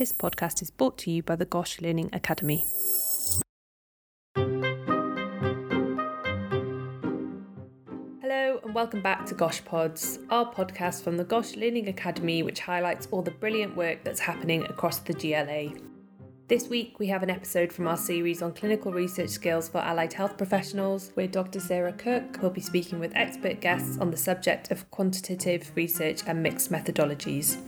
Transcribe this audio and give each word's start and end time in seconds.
This 0.00 0.14
podcast 0.14 0.62
is 0.62 0.70
brought 0.70 0.96
to 1.00 1.10
you 1.10 1.22
by 1.22 1.36
the 1.36 1.44
Gosh 1.44 1.78
Learning 1.82 2.08
Academy. 2.14 2.64
Hello 8.22 8.60
and 8.64 8.74
welcome 8.74 9.02
back 9.02 9.26
to 9.26 9.34
Gosh 9.34 9.62
Pods, 9.62 10.18
our 10.30 10.50
podcast 10.50 11.02
from 11.02 11.18
the 11.18 11.24
Gosh 11.24 11.54
Learning 11.54 11.86
Academy, 11.86 12.42
which 12.42 12.60
highlights 12.60 13.08
all 13.10 13.20
the 13.20 13.30
brilliant 13.30 13.76
work 13.76 14.02
that's 14.02 14.20
happening 14.20 14.64
across 14.64 15.00
the 15.00 15.12
GLA. 15.12 15.78
This 16.48 16.68
week, 16.68 16.98
we 16.98 17.08
have 17.08 17.22
an 17.22 17.28
episode 17.28 17.70
from 17.70 17.86
our 17.86 17.98
series 17.98 18.40
on 18.40 18.54
clinical 18.54 18.94
research 18.94 19.28
skills 19.28 19.68
for 19.68 19.82
allied 19.82 20.14
health 20.14 20.38
professionals, 20.38 21.10
where 21.12 21.28
Dr. 21.28 21.60
Sarah 21.60 21.92
Cook 21.92 22.40
will 22.40 22.48
be 22.48 22.62
speaking 22.62 23.00
with 23.00 23.14
expert 23.14 23.60
guests 23.60 23.98
on 23.98 24.10
the 24.10 24.16
subject 24.16 24.70
of 24.70 24.90
quantitative 24.90 25.70
research 25.74 26.22
and 26.26 26.42
mixed 26.42 26.72
methodologies. 26.72 27.58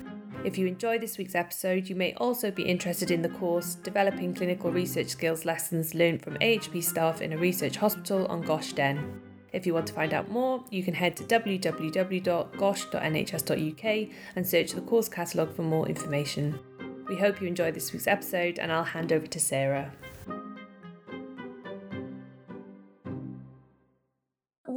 If 0.45 0.59
you 0.59 0.67
enjoy 0.67 0.99
this 0.99 1.19
week's 1.19 1.37
episode, 1.37 1.89
you 1.89 1.95
may 1.95 2.15
also 2.15 2.51
be 2.51 2.65
interested 2.65 3.13
in 3.13 3.23
the 3.23 3.29
course 3.29 3.77
Developing 3.77 4.35
Clinical 4.35 4.73
Research 4.73 5.07
Skills 5.07 5.45
Lessons 5.45 5.95
Learned 5.95 6.21
from 6.21 6.35
AHP 6.39 6.83
Staff 6.83 7.23
in 7.23 7.33
a 7.33 7.39
Research 7.39 7.77
Hospital 7.77 8.27
on 8.27 8.43
Gosh 8.43 8.73
Den. 8.73 9.21
If 9.53 9.67
you 9.67 9.75
want 9.75 9.87
to 9.87 9.93
find 9.93 10.13
out 10.13 10.33
more, 10.33 10.65
you 10.69 10.83
can 10.83 10.95
head 10.95 11.17
to 11.19 11.25
www.gosh.nhs.uk 11.25 14.09
and 14.35 14.47
search 14.47 14.73
the 14.73 14.81
course 14.81 15.09
catalogue 15.09 15.55
for 15.55 15.63
more 15.63 15.89
information. 15.89 16.59
We 17.09 17.17
hope 17.17 17.41
you 17.41 17.47
enjoyed 17.47 17.75
this 17.75 17.93
week's 17.93 18.09
episode, 18.09 18.59
and 18.59 18.73
I'll 18.73 18.83
hand 18.83 19.13
over 19.13 19.29
to 19.29 19.39
Sarah. 19.39 19.93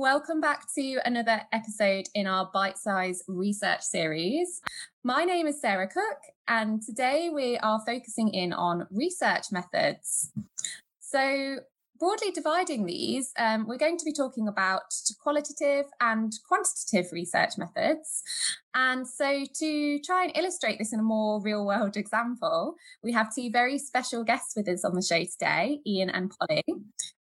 Welcome 0.05 0.39
back 0.39 0.71
to 0.75 0.99
another 1.03 1.41
episode 1.51 2.09
in 2.13 2.27
our 2.27 2.51
bite 2.53 2.77
size 2.77 3.23
research 3.27 3.81
series. 3.81 4.61
My 5.03 5.23
name 5.23 5.47
is 5.47 5.59
Sarah 5.59 5.87
Cook, 5.87 6.19
and 6.47 6.79
today 6.79 7.31
we 7.33 7.57
are 7.57 7.81
focusing 7.87 8.31
in 8.31 8.53
on 8.53 8.85
research 8.91 9.45
methods. 9.51 10.31
So, 10.99 11.55
broadly 11.99 12.31
dividing 12.31 12.85
these, 12.85 13.31
um, 13.37 13.67
we're 13.67 13.77
going 13.77 13.97
to 13.97 14.05
be 14.05 14.13
talking 14.13 14.47
about 14.47 14.93
qualitative 15.21 15.85
and 16.01 16.33
quantitative 16.47 17.11
research 17.11 17.57
methods. 17.57 18.21
And 18.73 19.07
so, 19.07 19.45
to 19.59 19.99
try 19.99 20.25
and 20.25 20.37
illustrate 20.37 20.79
this 20.79 20.93
in 20.93 20.99
a 20.99 21.03
more 21.03 21.41
real 21.41 21.65
world 21.65 21.97
example, 21.97 22.75
we 23.03 23.11
have 23.13 23.33
two 23.33 23.49
very 23.51 23.77
special 23.77 24.23
guests 24.23 24.53
with 24.55 24.67
us 24.67 24.83
on 24.83 24.95
the 24.95 25.01
show 25.01 25.23
today, 25.23 25.79
Ian 25.87 26.09
and 26.09 26.31
Polly, 26.37 26.63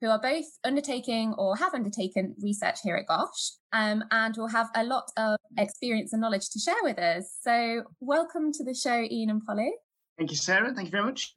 who 0.01 0.09
are 0.09 0.19
both 0.19 0.45
undertaking 0.63 1.33
or 1.37 1.55
have 1.57 1.73
undertaken 1.73 2.35
research 2.41 2.79
here 2.83 2.95
at 2.95 3.07
Gosh 3.07 3.51
um, 3.71 4.03
and 4.11 4.35
will 4.37 4.47
have 4.47 4.69
a 4.75 4.83
lot 4.83 5.11
of 5.17 5.37
experience 5.57 6.13
and 6.13 6.21
knowledge 6.21 6.49
to 6.49 6.59
share 6.59 6.75
with 6.81 6.97
us. 6.97 7.37
So, 7.41 7.83
welcome 7.99 8.51
to 8.53 8.63
the 8.63 8.73
show, 8.73 9.01
Ian 9.01 9.29
and 9.29 9.45
Polly. 9.45 9.71
Thank 10.17 10.31
you, 10.31 10.37
Sarah. 10.37 10.73
Thank 10.73 10.87
you 10.87 10.91
very 10.91 11.05
much. 11.05 11.33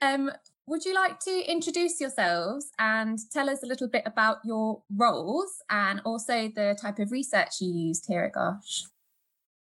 Um, 0.00 0.30
would 0.68 0.84
you 0.84 0.94
like 0.94 1.18
to 1.20 1.50
introduce 1.50 1.98
yourselves 1.98 2.70
and 2.78 3.18
tell 3.32 3.48
us 3.48 3.62
a 3.62 3.66
little 3.66 3.88
bit 3.88 4.02
about 4.04 4.38
your 4.44 4.82
roles 4.94 5.62
and 5.70 6.00
also 6.04 6.48
the 6.54 6.76
type 6.80 6.98
of 6.98 7.10
research 7.10 7.60
you 7.60 7.72
used 7.72 8.04
here 8.06 8.24
at 8.24 8.34
Gosh? 8.34 8.84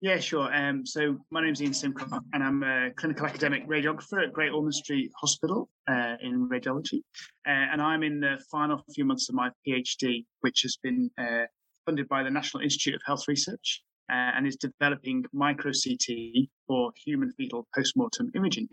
Yeah, 0.01 0.19
sure. 0.19 0.53
Um, 0.53 0.85
so 0.85 1.17
my 1.31 1.41
name 1.41 1.53
is 1.53 1.61
Ian 1.61 1.71
Simcock, 1.71 2.21
and 2.33 2.43
I'm 2.43 2.63
a 2.63 2.89
clinical 2.95 3.25
academic 3.25 3.67
radiographer 3.67 4.23
at 4.23 4.33
Great 4.33 4.51
Ormond 4.51 4.73
Street 4.73 5.11
Hospital 5.19 5.69
uh, 5.87 6.15
in 6.21 6.49
radiology. 6.49 7.01
Uh, 7.47 7.71
and 7.71 7.81
I'm 7.81 8.03
in 8.03 8.19
the 8.19 8.43
final 8.51 8.83
few 8.93 9.05
months 9.05 9.29
of 9.29 9.35
my 9.35 9.49
PhD, 9.67 10.25
which 10.41 10.61
has 10.63 10.77
been 10.83 11.09
uh, 11.17 11.45
funded 11.85 12.07
by 12.07 12.23
the 12.23 12.29
National 12.29 12.61
Institute 12.61 12.95
of 12.95 13.01
Health 13.05 13.27
Research 13.27 13.83
uh, 14.11 14.31
and 14.35 14.45
is 14.45 14.57
developing 14.57 15.23
micro 15.33 15.71
CT 15.71 16.49
for 16.67 16.91
human 17.03 17.31
fetal 17.37 17.67
postmortem 17.73 18.31
imaging 18.35 18.67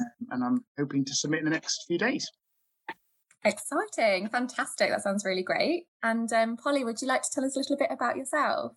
um, 0.00 0.06
and 0.30 0.44
I'm 0.44 0.64
hoping 0.78 1.04
to 1.04 1.14
submit 1.14 1.40
in 1.40 1.44
the 1.44 1.50
next 1.50 1.84
few 1.86 1.98
days. 1.98 2.30
Exciting, 3.44 4.28
fantastic. 4.28 4.90
That 4.90 5.02
sounds 5.02 5.24
really 5.24 5.42
great. 5.42 5.84
And 6.02 6.32
um, 6.32 6.56
Polly, 6.56 6.84
would 6.84 7.00
you 7.00 7.06
like 7.06 7.22
to 7.22 7.28
tell 7.32 7.44
us 7.44 7.56
a 7.56 7.60
little 7.60 7.76
bit 7.76 7.90
about 7.92 8.16
yourself? 8.16 8.72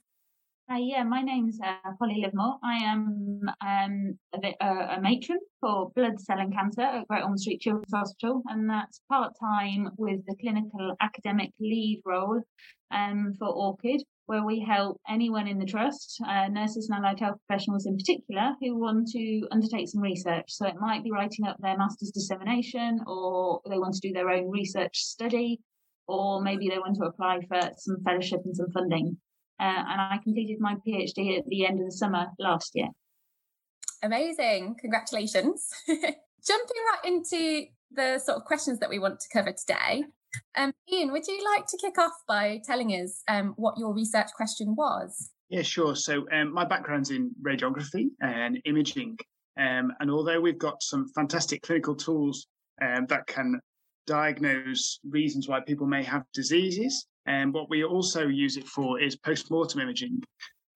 Uh, 0.71 0.75
yeah, 0.75 1.01
my 1.01 1.21
name's 1.23 1.57
uh, 1.65 1.91
Polly 1.97 2.21
Livermore. 2.21 2.59
I 2.63 2.75
am 2.75 3.41
um, 3.65 4.19
a, 4.35 4.63
a, 4.63 5.01
matron 5.01 5.39
for 5.59 5.91
blood, 5.95 6.21
cell 6.21 6.37
and 6.37 6.53
cancer 6.53 6.81
at 6.81 7.07
Great 7.07 7.23
Ormond 7.23 7.39
Street 7.39 7.61
Children's 7.61 7.91
Hospital, 7.91 8.43
and 8.45 8.69
that's 8.69 9.01
part 9.09 9.33
time 9.39 9.89
with 9.97 10.23
the 10.27 10.35
clinical 10.39 10.95
academic 11.01 11.49
lead 11.59 12.03
role 12.05 12.43
um, 12.91 13.33
for 13.39 13.47
ORCID, 13.47 14.01
where 14.29 14.45
we 14.45 14.59
help 14.59 15.01
anyone 15.09 15.47
in 15.47 15.57
the 15.57 15.65
trust, 15.65 16.21
uh, 16.23 16.47
nurses 16.49 16.87
and 16.87 16.99
allied 16.99 17.19
health 17.19 17.39
professionals 17.47 17.87
in 17.87 17.97
particular, 17.97 18.51
who 18.61 18.77
want 18.77 19.07
to 19.07 19.47
undertake 19.49 19.89
some 19.89 20.01
research. 20.01 20.45
So 20.49 20.67
it 20.67 20.75
might 20.79 21.03
be 21.03 21.09
writing 21.09 21.47
up 21.47 21.57
their 21.59 21.75
master's 21.75 22.11
dissemination, 22.11 23.01
or 23.07 23.59
they 23.67 23.79
want 23.79 23.95
to 23.95 24.07
do 24.07 24.13
their 24.13 24.29
own 24.29 24.47
research 24.47 24.99
study, 24.99 25.59
or 26.07 26.43
maybe 26.43 26.69
they 26.69 26.77
want 26.77 26.95
to 26.97 27.05
apply 27.05 27.39
for 27.47 27.71
some 27.75 28.03
fellowship 28.03 28.41
and 28.45 28.55
some 28.55 28.69
funding. 28.71 29.17
Uh, 29.59 29.83
and 29.89 29.99
I 29.99 30.19
completed 30.23 30.57
my 30.59 30.75
PhD 30.87 31.39
at 31.39 31.47
the 31.47 31.65
end 31.65 31.79
of 31.79 31.87
the 31.87 31.91
summer 31.91 32.27
last 32.37 32.73
year. 32.75 32.89
Amazing. 34.03 34.75
Congratulations. 34.79 35.71
Jumping 35.87 36.81
right 36.93 37.05
into 37.05 37.65
the 37.89 38.19
sort 38.19 38.37
of 38.37 38.45
questions 38.45 38.77
that 38.77 38.91
we 38.91 38.99
want 38.99 39.21
to 39.21 39.27
cover 39.33 39.53
today. 39.53 40.03
Um, 40.57 40.73
Ian, 40.91 41.11
would 41.11 41.27
you 41.27 41.43
like 41.55 41.65
to 41.67 41.77
kick 41.77 41.97
off 41.97 42.13
by 42.27 42.61
telling 42.65 42.89
us 42.91 43.23
um, 43.27 43.53
what 43.57 43.77
your 43.77 43.93
research 43.93 44.27
question 44.35 44.75
was? 44.75 45.31
Yeah, 45.49 45.63
sure. 45.63 45.95
So 45.95 46.25
um, 46.31 46.53
my 46.53 46.65
background's 46.65 47.09
in 47.09 47.31
radiography 47.41 48.09
and 48.21 48.59
imaging. 48.65 49.17
Um, 49.57 49.91
and 49.99 50.11
although 50.11 50.39
we've 50.39 50.59
got 50.59 50.81
some 50.83 51.07
fantastic 51.15 51.63
clinical 51.63 51.95
tools 51.95 52.47
um, 52.81 53.05
that 53.07 53.25
can 53.27 53.59
diagnose 54.05 54.99
reasons 55.07 55.47
why 55.47 55.59
people 55.59 55.85
may 55.85 56.03
have 56.03 56.23
diseases, 56.33 57.07
and 57.25 57.45
um, 57.45 57.51
what 57.51 57.69
we 57.69 57.83
also 57.83 58.27
use 58.27 58.57
it 58.57 58.67
for 58.67 58.99
is 58.99 59.15
post-mortem 59.17 59.81
imaging. 59.81 60.21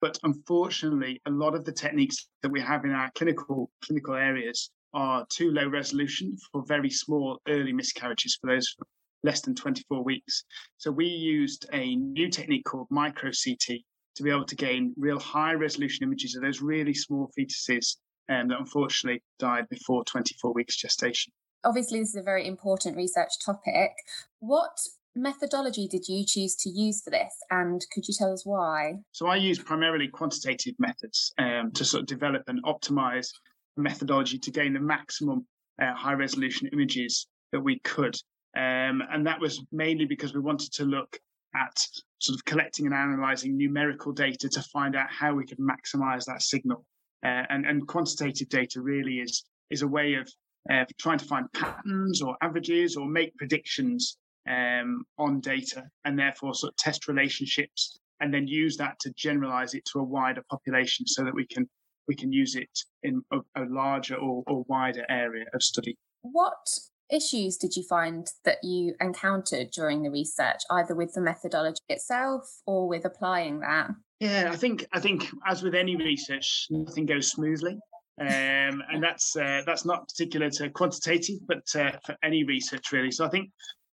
But 0.00 0.18
unfortunately, 0.22 1.20
a 1.26 1.30
lot 1.30 1.54
of 1.54 1.64
the 1.64 1.72
techniques 1.72 2.28
that 2.42 2.52
we 2.52 2.60
have 2.60 2.84
in 2.84 2.90
our 2.90 3.10
clinical 3.14 3.70
clinical 3.84 4.14
areas 4.14 4.70
are 4.92 5.26
too 5.30 5.50
low 5.50 5.66
resolution 5.66 6.36
for 6.52 6.62
very 6.66 6.90
small 6.90 7.40
early 7.48 7.72
miscarriages 7.72 8.38
for 8.40 8.48
those 8.48 8.76
less 9.24 9.40
than 9.40 9.54
24 9.54 10.04
weeks. 10.04 10.44
So 10.76 10.92
we 10.92 11.06
used 11.06 11.66
a 11.72 11.96
new 11.96 12.28
technique 12.28 12.64
called 12.64 12.86
micro 12.90 13.30
CT 13.30 13.80
to 14.16 14.22
be 14.22 14.30
able 14.30 14.44
to 14.44 14.54
gain 14.54 14.94
real 14.96 15.18
high 15.18 15.54
resolution 15.54 16.04
images 16.04 16.36
of 16.36 16.42
those 16.42 16.60
really 16.60 16.94
small 16.94 17.32
fetuses 17.36 17.96
um, 18.28 18.48
that 18.48 18.58
unfortunately 18.58 19.22
died 19.38 19.68
before 19.68 20.04
24 20.04 20.52
weeks 20.52 20.76
gestation. 20.76 21.32
Obviously, 21.64 21.98
this 21.98 22.10
is 22.10 22.16
a 22.16 22.22
very 22.22 22.46
important 22.46 22.96
research 22.96 23.32
topic. 23.44 23.92
What 24.38 24.78
methodology 25.16 25.88
did 25.88 26.06
you 26.08 26.24
choose 26.26 26.54
to 26.56 26.68
use 26.68 27.02
for 27.02 27.10
this 27.10 27.34
and 27.50 27.84
could 27.92 28.06
you 28.08 28.12
tell 28.12 28.32
us 28.32 28.44
why 28.44 28.94
so 29.12 29.28
i 29.28 29.36
use 29.36 29.60
primarily 29.60 30.08
quantitative 30.08 30.74
methods 30.80 31.32
um, 31.38 31.70
to 31.70 31.84
sort 31.84 32.00
of 32.00 32.06
develop 32.08 32.42
and 32.48 32.60
optimize 32.64 33.28
methodology 33.76 34.40
to 34.40 34.50
gain 34.50 34.72
the 34.72 34.80
maximum 34.80 35.46
uh, 35.80 35.94
high 35.94 36.14
resolution 36.14 36.68
images 36.72 37.28
that 37.52 37.60
we 37.60 37.78
could 37.84 38.16
um, 38.56 39.02
and 39.10 39.26
that 39.26 39.40
was 39.40 39.62
mainly 39.72 40.04
because 40.04 40.34
we 40.34 40.40
wanted 40.40 40.72
to 40.74 40.84
look 40.84 41.18
at 41.54 41.78
sort 42.18 42.38
of 42.38 42.44
collecting 42.44 42.86
and 42.86 42.94
analyzing 42.94 43.56
numerical 43.56 44.12
data 44.12 44.48
to 44.48 44.62
find 44.62 44.96
out 44.96 45.08
how 45.10 45.34
we 45.34 45.46
could 45.46 45.58
maximize 45.58 46.24
that 46.24 46.42
signal. 46.42 46.84
Uh, 47.24 47.42
and, 47.48 47.66
and 47.66 47.86
quantitative 47.86 48.48
data 48.48 48.80
really 48.80 49.20
is, 49.20 49.44
is 49.70 49.82
a 49.82 49.88
way 49.88 50.14
of 50.14 50.28
uh, 50.70 50.84
trying 50.98 51.18
to 51.18 51.24
find 51.24 51.52
patterns 51.52 52.22
or 52.22 52.36
averages 52.42 52.96
or 52.96 53.06
make 53.06 53.36
predictions 53.36 54.18
um, 54.48 55.04
on 55.18 55.40
data 55.40 55.84
and 56.04 56.18
therefore 56.18 56.54
sort 56.54 56.72
of 56.72 56.76
test 56.76 57.08
relationships 57.08 57.98
and 58.20 58.32
then 58.32 58.46
use 58.46 58.76
that 58.76 58.98
to 59.00 59.12
generalize 59.16 59.74
it 59.74 59.84
to 59.84 59.98
a 59.98 60.04
wider 60.04 60.42
population 60.50 61.06
so 61.06 61.24
that 61.24 61.34
we 61.34 61.46
can 61.46 61.68
we 62.06 62.14
can 62.14 62.30
use 62.30 62.54
it 62.54 62.78
in 63.02 63.22
a, 63.32 63.38
a 63.56 63.64
larger 63.64 64.16
or, 64.16 64.42
or 64.46 64.64
wider 64.68 65.06
area 65.08 65.46
of 65.54 65.62
study. 65.62 65.96
What 66.20 66.68
issues 67.10 67.56
did 67.56 67.76
you 67.76 67.82
find 67.82 68.26
that 68.44 68.58
you 68.62 68.94
encountered 69.00 69.70
during 69.70 70.02
the 70.02 70.10
research, 70.10 70.60
either 70.70 70.94
with 70.94 71.12
the 71.14 71.20
methodology 71.20 71.80
itself 71.88 72.42
or 72.66 72.88
with 72.88 73.04
applying 73.04 73.60
that? 73.60 73.90
Yeah, 74.20 74.48
I 74.52 74.56
think 74.56 74.86
I 74.92 75.00
think 75.00 75.28
as 75.46 75.62
with 75.62 75.74
any 75.74 75.96
research, 75.96 76.66
nothing 76.70 77.06
goes 77.06 77.30
smoothly. 77.30 77.78
Um, 78.20 78.80
and 78.92 79.02
that's 79.02 79.36
uh, 79.36 79.62
that's 79.66 79.84
not 79.84 80.08
particular 80.08 80.48
to 80.50 80.70
quantitative, 80.70 81.40
but 81.48 81.64
uh, 81.74 81.92
for 82.06 82.16
any 82.22 82.44
research 82.44 82.92
really. 82.92 83.10
So 83.10 83.24
I 83.24 83.28
think 83.28 83.50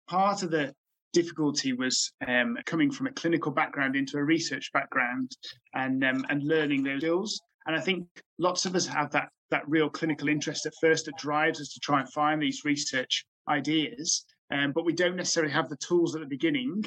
part 0.08 0.44
of 0.44 0.52
the 0.52 0.74
difficulty 1.14 1.74
was 1.74 2.14
um, 2.28 2.58
coming 2.66 2.92
from 2.92 3.08
a 3.08 3.12
clinical 3.14 3.52
background 3.52 3.96
into 3.96 4.18
a 4.18 4.24
research 4.24 4.72
background 4.74 5.32
and 5.74 6.04
um, 6.04 6.26
and 6.30 6.44
learning 6.44 6.84
those 6.84 7.02
skills. 7.02 7.42
And 7.66 7.76
I 7.76 7.80
think 7.80 8.08
lots 8.38 8.66
of 8.66 8.76
us 8.76 8.86
have 8.88 9.12
that 9.12 9.30
that 9.52 9.68
real 9.70 9.90
clinical 9.90 10.28
interest 10.28 10.66
at 10.66 10.74
first 10.82 11.06
that 11.06 11.18
drives 11.18 11.62
us 11.62 11.74
to 11.74 11.80
try 11.80 12.00
and 12.00 12.12
find 12.12 12.42
these 12.42 12.62
research 12.66 13.26
ideas. 13.48 14.26
Um, 14.52 14.72
but 14.74 14.86
we 14.86 14.94
don't 14.94 15.16
necessarily 15.16 15.54
have 15.54 15.70
the 15.70 15.78
tools 15.78 16.16
at 16.16 16.22
the 16.22 16.28
beginning 16.28 16.84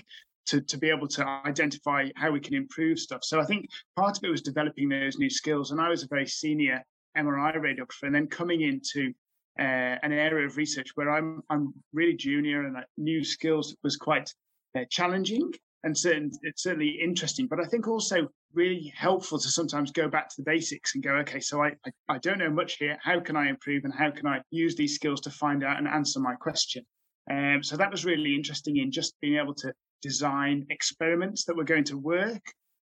to, 0.47 0.61
to 0.61 0.77
be 0.77 0.91
able 0.91 1.09
to 1.09 1.27
identify 1.47 2.09
how 2.17 2.31
we 2.31 2.41
can 2.41 2.55
improve 2.55 2.99
stuff. 2.99 3.25
So 3.25 3.41
I 3.41 3.45
think 3.45 3.69
part 3.97 4.19
of 4.19 4.25
it 4.25 4.31
was 4.31 4.43
developing 4.43 4.89
those 4.89 5.19
new 5.19 5.31
skills. 5.31 5.71
And 5.71 5.81
I 5.81 5.89
was 5.89 6.03
a 6.03 6.09
very 6.09 6.27
senior 6.27 6.83
MRI 7.17 7.57
radiographer 7.57 8.05
and 8.05 8.15
then 8.15 8.27
coming 8.27 8.63
into 8.63 9.13
uh, 9.59 9.97
an 10.03 10.13
area 10.13 10.47
of 10.47 10.57
research 10.57 10.89
where 10.97 11.11
I'm 11.11 11.41
I'm 11.49 11.73
really 11.93 12.15
junior 12.15 12.67
and 12.67 12.77
new 12.97 13.23
skills 13.23 13.77
was 13.85 13.97
quite 13.97 14.35
uh, 14.77 14.81
challenging 14.91 15.53
and 15.85 15.97
certain, 15.97 16.31
it's 16.43 16.63
certainly 16.63 16.89
interesting, 16.89 17.47
but 17.47 17.61
I 17.61 17.65
think 17.65 17.87
also 17.87 18.29
really 18.55 18.93
helpful 18.97 19.39
to 19.39 19.49
sometimes 19.49 19.91
go 19.91 20.09
back 20.09 20.29
to 20.29 20.37
the 20.39 20.45
basics 20.45 20.95
and 20.95 21.05
go, 21.05 21.17
okay, 21.17 21.41
so 21.41 21.62
I, 21.62 21.73
I, 21.87 21.91
I 22.09 22.19
don't 22.19 22.39
know 22.39 22.51
much 22.51 22.77
here. 22.77 22.99
How 23.03 23.21
can 23.21 23.37
I 23.37 23.49
improve 23.49 23.85
and 23.85 23.95
how 23.95 24.11
can 24.11 24.27
I 24.27 24.41
use 24.51 24.77
these 24.77 24.95
skills 24.95 25.21
to 25.23 25.31
find 25.31 25.65
out 25.65 25.79
and 25.79 25.89
answer 25.89 26.21
my 26.21 26.35
question? 26.35 26.85
Um, 27.31 27.62
so 27.62 27.77
that 27.77 27.91
was 27.91 28.05
really 28.05 28.35
interesting 28.35 28.77
in 28.77 28.91
just 28.91 29.15
being 29.21 29.39
able 29.39 29.55
to 29.55 29.73
design 30.03 30.67
experiments 30.71 31.45
that 31.45 31.56
were 31.56 31.65
going 31.65 31.85
to 31.85 31.99
work 31.99 32.43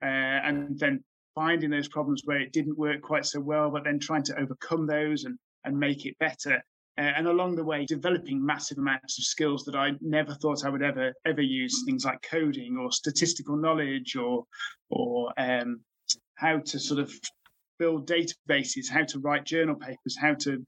uh, 0.03 0.05
and 0.05 0.77
then 0.79 1.03
finding 1.35 1.69
those 1.69 1.87
problems 1.87 2.23
where 2.25 2.39
it 2.39 2.51
didn't 2.51 2.77
work 2.77 3.01
quite 3.01 3.25
so 3.25 3.39
well, 3.39 3.69
but 3.69 3.83
then 3.83 3.99
trying 3.99 4.23
to 4.23 4.39
overcome 4.39 4.87
those 4.87 5.25
and, 5.25 5.37
and 5.65 5.77
make 5.77 6.05
it 6.05 6.17
better. 6.19 6.61
Uh, 6.97 7.11
and 7.17 7.27
along 7.27 7.55
the 7.55 7.63
way, 7.63 7.85
developing 7.85 8.45
massive 8.45 8.77
amounts 8.77 9.17
of 9.17 9.25
skills 9.25 9.63
that 9.65 9.75
I 9.75 9.91
never 9.99 10.35
thought 10.35 10.63
I 10.63 10.69
would 10.69 10.83
ever 10.83 11.13
ever 11.25 11.41
use, 11.41 11.83
things 11.85 12.05
like 12.05 12.21
coding 12.21 12.77
or 12.77 12.91
statistical 12.91 13.55
knowledge 13.55 14.15
or 14.15 14.45
or 14.89 15.33
um, 15.37 15.81
how 16.35 16.59
to 16.59 16.79
sort 16.79 16.99
of 16.99 17.11
build 17.79 18.07
databases, 18.07 18.89
how 18.89 19.03
to 19.05 19.19
write 19.19 19.43
journal 19.45 19.75
papers, 19.75 20.17
how 20.19 20.35
to 20.35 20.63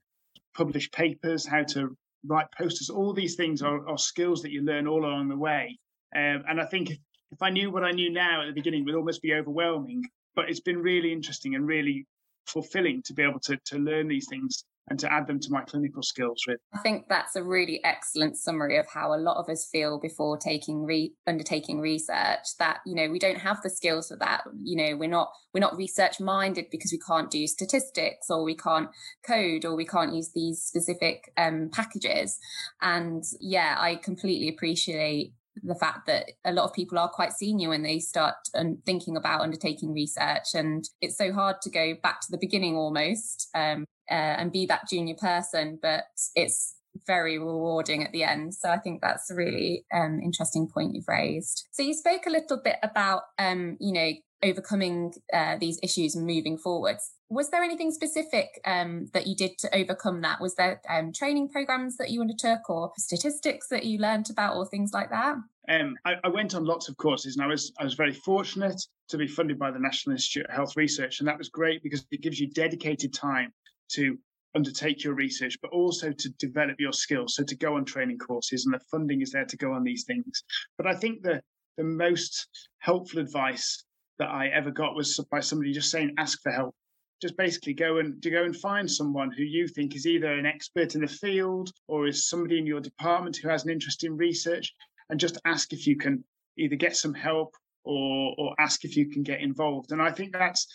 publish 0.56 0.90
papers, 0.90 1.46
how 1.46 1.62
to 1.62 1.96
write 2.26 2.46
posters. 2.58 2.90
All 2.90 3.12
these 3.12 3.36
things 3.36 3.62
are, 3.62 3.88
are 3.88 3.98
skills 3.98 4.42
that 4.42 4.50
you 4.50 4.62
learn 4.62 4.88
all 4.88 5.04
along 5.04 5.28
the 5.28 5.36
way. 5.36 5.78
Um, 6.14 6.42
and 6.48 6.60
I 6.60 6.66
think 6.66 6.90
if, 6.90 6.98
if 7.30 7.40
I 7.40 7.50
knew 7.50 7.70
what 7.70 7.84
I 7.84 7.92
knew 7.92 8.10
now 8.10 8.42
at 8.42 8.46
the 8.46 8.52
beginning, 8.52 8.80
it 8.80 8.86
would 8.86 8.96
almost 8.96 9.22
be 9.22 9.34
overwhelming. 9.34 10.02
But 10.34 10.50
it's 10.50 10.60
been 10.60 10.78
really 10.78 11.12
interesting 11.12 11.54
and 11.54 11.66
really 11.66 12.06
fulfilling 12.46 13.02
to 13.04 13.14
be 13.14 13.22
able 13.22 13.40
to 13.40 13.56
to 13.66 13.78
learn 13.78 14.08
these 14.08 14.26
things 14.28 14.64
and 14.88 14.98
to 15.00 15.12
add 15.12 15.26
them 15.26 15.40
to 15.40 15.50
my 15.50 15.62
clinical 15.62 16.02
skills 16.02 16.42
really. 16.46 16.58
I 16.74 16.78
think 16.78 17.06
that's 17.08 17.36
a 17.36 17.42
really 17.42 17.82
excellent 17.84 18.36
summary 18.36 18.76
of 18.76 18.86
how 18.88 19.14
a 19.14 19.18
lot 19.18 19.36
of 19.36 19.48
us 19.48 19.68
feel 19.70 19.98
before 19.98 20.38
taking 20.38 20.84
re- 20.84 21.12
undertaking 21.26 21.80
research 21.80 22.56
that 22.58 22.78
you 22.86 22.94
know 22.94 23.10
we 23.10 23.18
don't 23.18 23.38
have 23.38 23.62
the 23.62 23.70
skills 23.70 24.08
for 24.08 24.16
that 24.16 24.42
you 24.62 24.76
know 24.76 24.96
we're 24.96 25.08
not 25.08 25.30
we're 25.52 25.60
not 25.60 25.76
research 25.76 26.20
minded 26.20 26.66
because 26.70 26.92
we 26.92 26.98
can't 26.98 27.30
do 27.30 27.46
statistics 27.46 28.30
or 28.30 28.44
we 28.44 28.56
can't 28.56 28.88
code 29.26 29.64
or 29.64 29.74
we 29.74 29.86
can't 29.86 30.14
use 30.14 30.30
these 30.34 30.62
specific 30.62 31.32
um, 31.36 31.68
packages 31.72 32.38
and 32.82 33.24
yeah 33.40 33.76
I 33.78 33.96
completely 33.96 34.48
appreciate 34.48 35.32
the 35.62 35.74
fact 35.74 36.06
that 36.06 36.30
a 36.44 36.52
lot 36.52 36.64
of 36.64 36.74
people 36.74 36.98
are 36.98 37.08
quite 37.08 37.32
senior 37.32 37.70
when 37.70 37.82
they 37.82 37.98
start 37.98 38.34
and 38.52 38.76
thinking 38.84 39.16
about 39.16 39.40
undertaking 39.40 39.92
research 39.92 40.54
and 40.54 40.84
it's 41.00 41.16
so 41.16 41.32
hard 41.32 41.56
to 41.62 41.70
go 41.70 41.94
back 42.02 42.20
to 42.20 42.26
the 42.30 42.38
beginning 42.38 42.76
almost 42.76 43.48
um, 43.54 43.86
uh, 44.10 44.14
and 44.38 44.52
be 44.52 44.66
that 44.66 44.88
junior 44.88 45.14
person 45.14 45.78
but 45.80 46.04
it's 46.34 46.74
very 47.06 47.38
rewarding 47.38 48.02
at 48.02 48.12
the 48.12 48.24
end 48.24 48.54
so 48.54 48.70
i 48.70 48.78
think 48.78 49.00
that's 49.02 49.30
a 49.30 49.34
really 49.34 49.84
um, 49.92 50.20
interesting 50.22 50.68
point 50.72 50.94
you've 50.94 51.08
raised 51.08 51.66
so 51.72 51.82
you 51.82 51.92
spoke 51.92 52.26
a 52.26 52.30
little 52.30 52.60
bit 52.62 52.76
about 52.82 53.22
um, 53.38 53.76
you 53.80 53.92
know 53.92 54.10
overcoming 54.42 55.12
uh, 55.32 55.56
these 55.58 55.78
issues 55.82 56.14
and 56.14 56.26
moving 56.26 56.58
forwards 56.58 57.12
was 57.28 57.50
there 57.50 57.62
anything 57.62 57.90
specific 57.90 58.60
um, 58.64 59.08
that 59.12 59.26
you 59.26 59.34
did 59.34 59.58
to 59.58 59.74
overcome 59.74 60.20
that? 60.20 60.40
Was 60.40 60.54
there 60.54 60.80
um, 60.88 61.12
training 61.12 61.48
programs 61.48 61.96
that 61.96 62.10
you 62.10 62.20
undertook 62.20 62.70
or 62.70 62.92
statistics 62.96 63.68
that 63.68 63.84
you 63.84 63.98
learned 63.98 64.30
about 64.30 64.56
or 64.56 64.66
things 64.66 64.92
like 64.92 65.10
that? 65.10 65.36
Um, 65.68 65.96
I, 66.04 66.14
I, 66.22 66.28
went 66.28 66.54
on 66.54 66.64
lots 66.64 66.88
of 66.88 66.96
courses 66.96 67.34
and 67.34 67.44
I 67.44 67.48
was, 67.48 67.72
I 67.80 67.84
was 67.84 67.94
very 67.94 68.12
fortunate 68.12 68.80
to 69.08 69.18
be 69.18 69.26
funded 69.26 69.58
by 69.58 69.72
the 69.72 69.80
National 69.80 70.12
Institute 70.12 70.46
of 70.46 70.54
Health 70.54 70.76
Research. 70.76 71.18
And 71.18 71.26
that 71.26 71.36
was 71.36 71.48
great 71.48 71.82
because 71.82 72.06
it 72.12 72.22
gives 72.22 72.38
you 72.38 72.48
dedicated 72.48 73.12
time 73.12 73.52
to 73.92 74.18
undertake 74.54 75.04
your 75.04 75.14
research, 75.14 75.58
but 75.60 75.70
also 75.70 76.12
to 76.12 76.28
develop 76.38 76.76
your 76.78 76.92
skills. 76.92 77.34
So 77.34 77.44
to 77.44 77.56
go 77.56 77.76
on 77.76 77.84
training 77.84 78.18
courses 78.18 78.64
and 78.64 78.74
the 78.74 78.84
funding 78.90 79.20
is 79.20 79.30
there 79.30 79.44
to 79.44 79.56
go 79.56 79.72
on 79.72 79.84
these 79.84 80.04
things. 80.04 80.44
But 80.78 80.86
I 80.86 80.94
think 80.94 81.22
the, 81.22 81.42
the 81.76 81.84
most 81.84 82.48
helpful 82.78 83.20
advice 83.20 83.84
that 84.18 84.28
I 84.28 84.48
ever 84.48 84.70
got 84.70 84.94
was 84.94 85.20
by 85.30 85.40
somebody 85.40 85.72
just 85.72 85.90
saying, 85.90 86.14
ask 86.16 86.40
for 86.42 86.52
help 86.52 86.74
just 87.22 87.36
basically 87.36 87.72
go 87.72 87.98
and 87.98 88.22
to 88.22 88.30
go 88.30 88.44
and 88.44 88.54
find 88.56 88.90
someone 88.90 89.30
who 89.30 89.42
you 89.42 89.66
think 89.66 89.96
is 89.96 90.06
either 90.06 90.32
an 90.32 90.46
expert 90.46 90.94
in 90.94 91.00
the 91.00 91.06
field 91.06 91.70
or 91.88 92.06
is 92.06 92.28
somebody 92.28 92.58
in 92.58 92.66
your 92.66 92.80
department 92.80 93.36
who 93.36 93.48
has 93.48 93.64
an 93.64 93.70
interest 93.70 94.04
in 94.04 94.16
research 94.16 94.74
and 95.08 95.20
just 95.20 95.38
ask 95.46 95.72
if 95.72 95.86
you 95.86 95.96
can 95.96 96.22
either 96.58 96.76
get 96.76 96.96
some 96.96 97.14
help 97.14 97.54
or 97.84 98.34
or 98.38 98.54
ask 98.58 98.84
if 98.84 98.96
you 98.96 99.08
can 99.08 99.22
get 99.22 99.40
involved 99.40 99.92
and 99.92 100.02
i 100.02 100.10
think 100.10 100.32
that's 100.32 100.66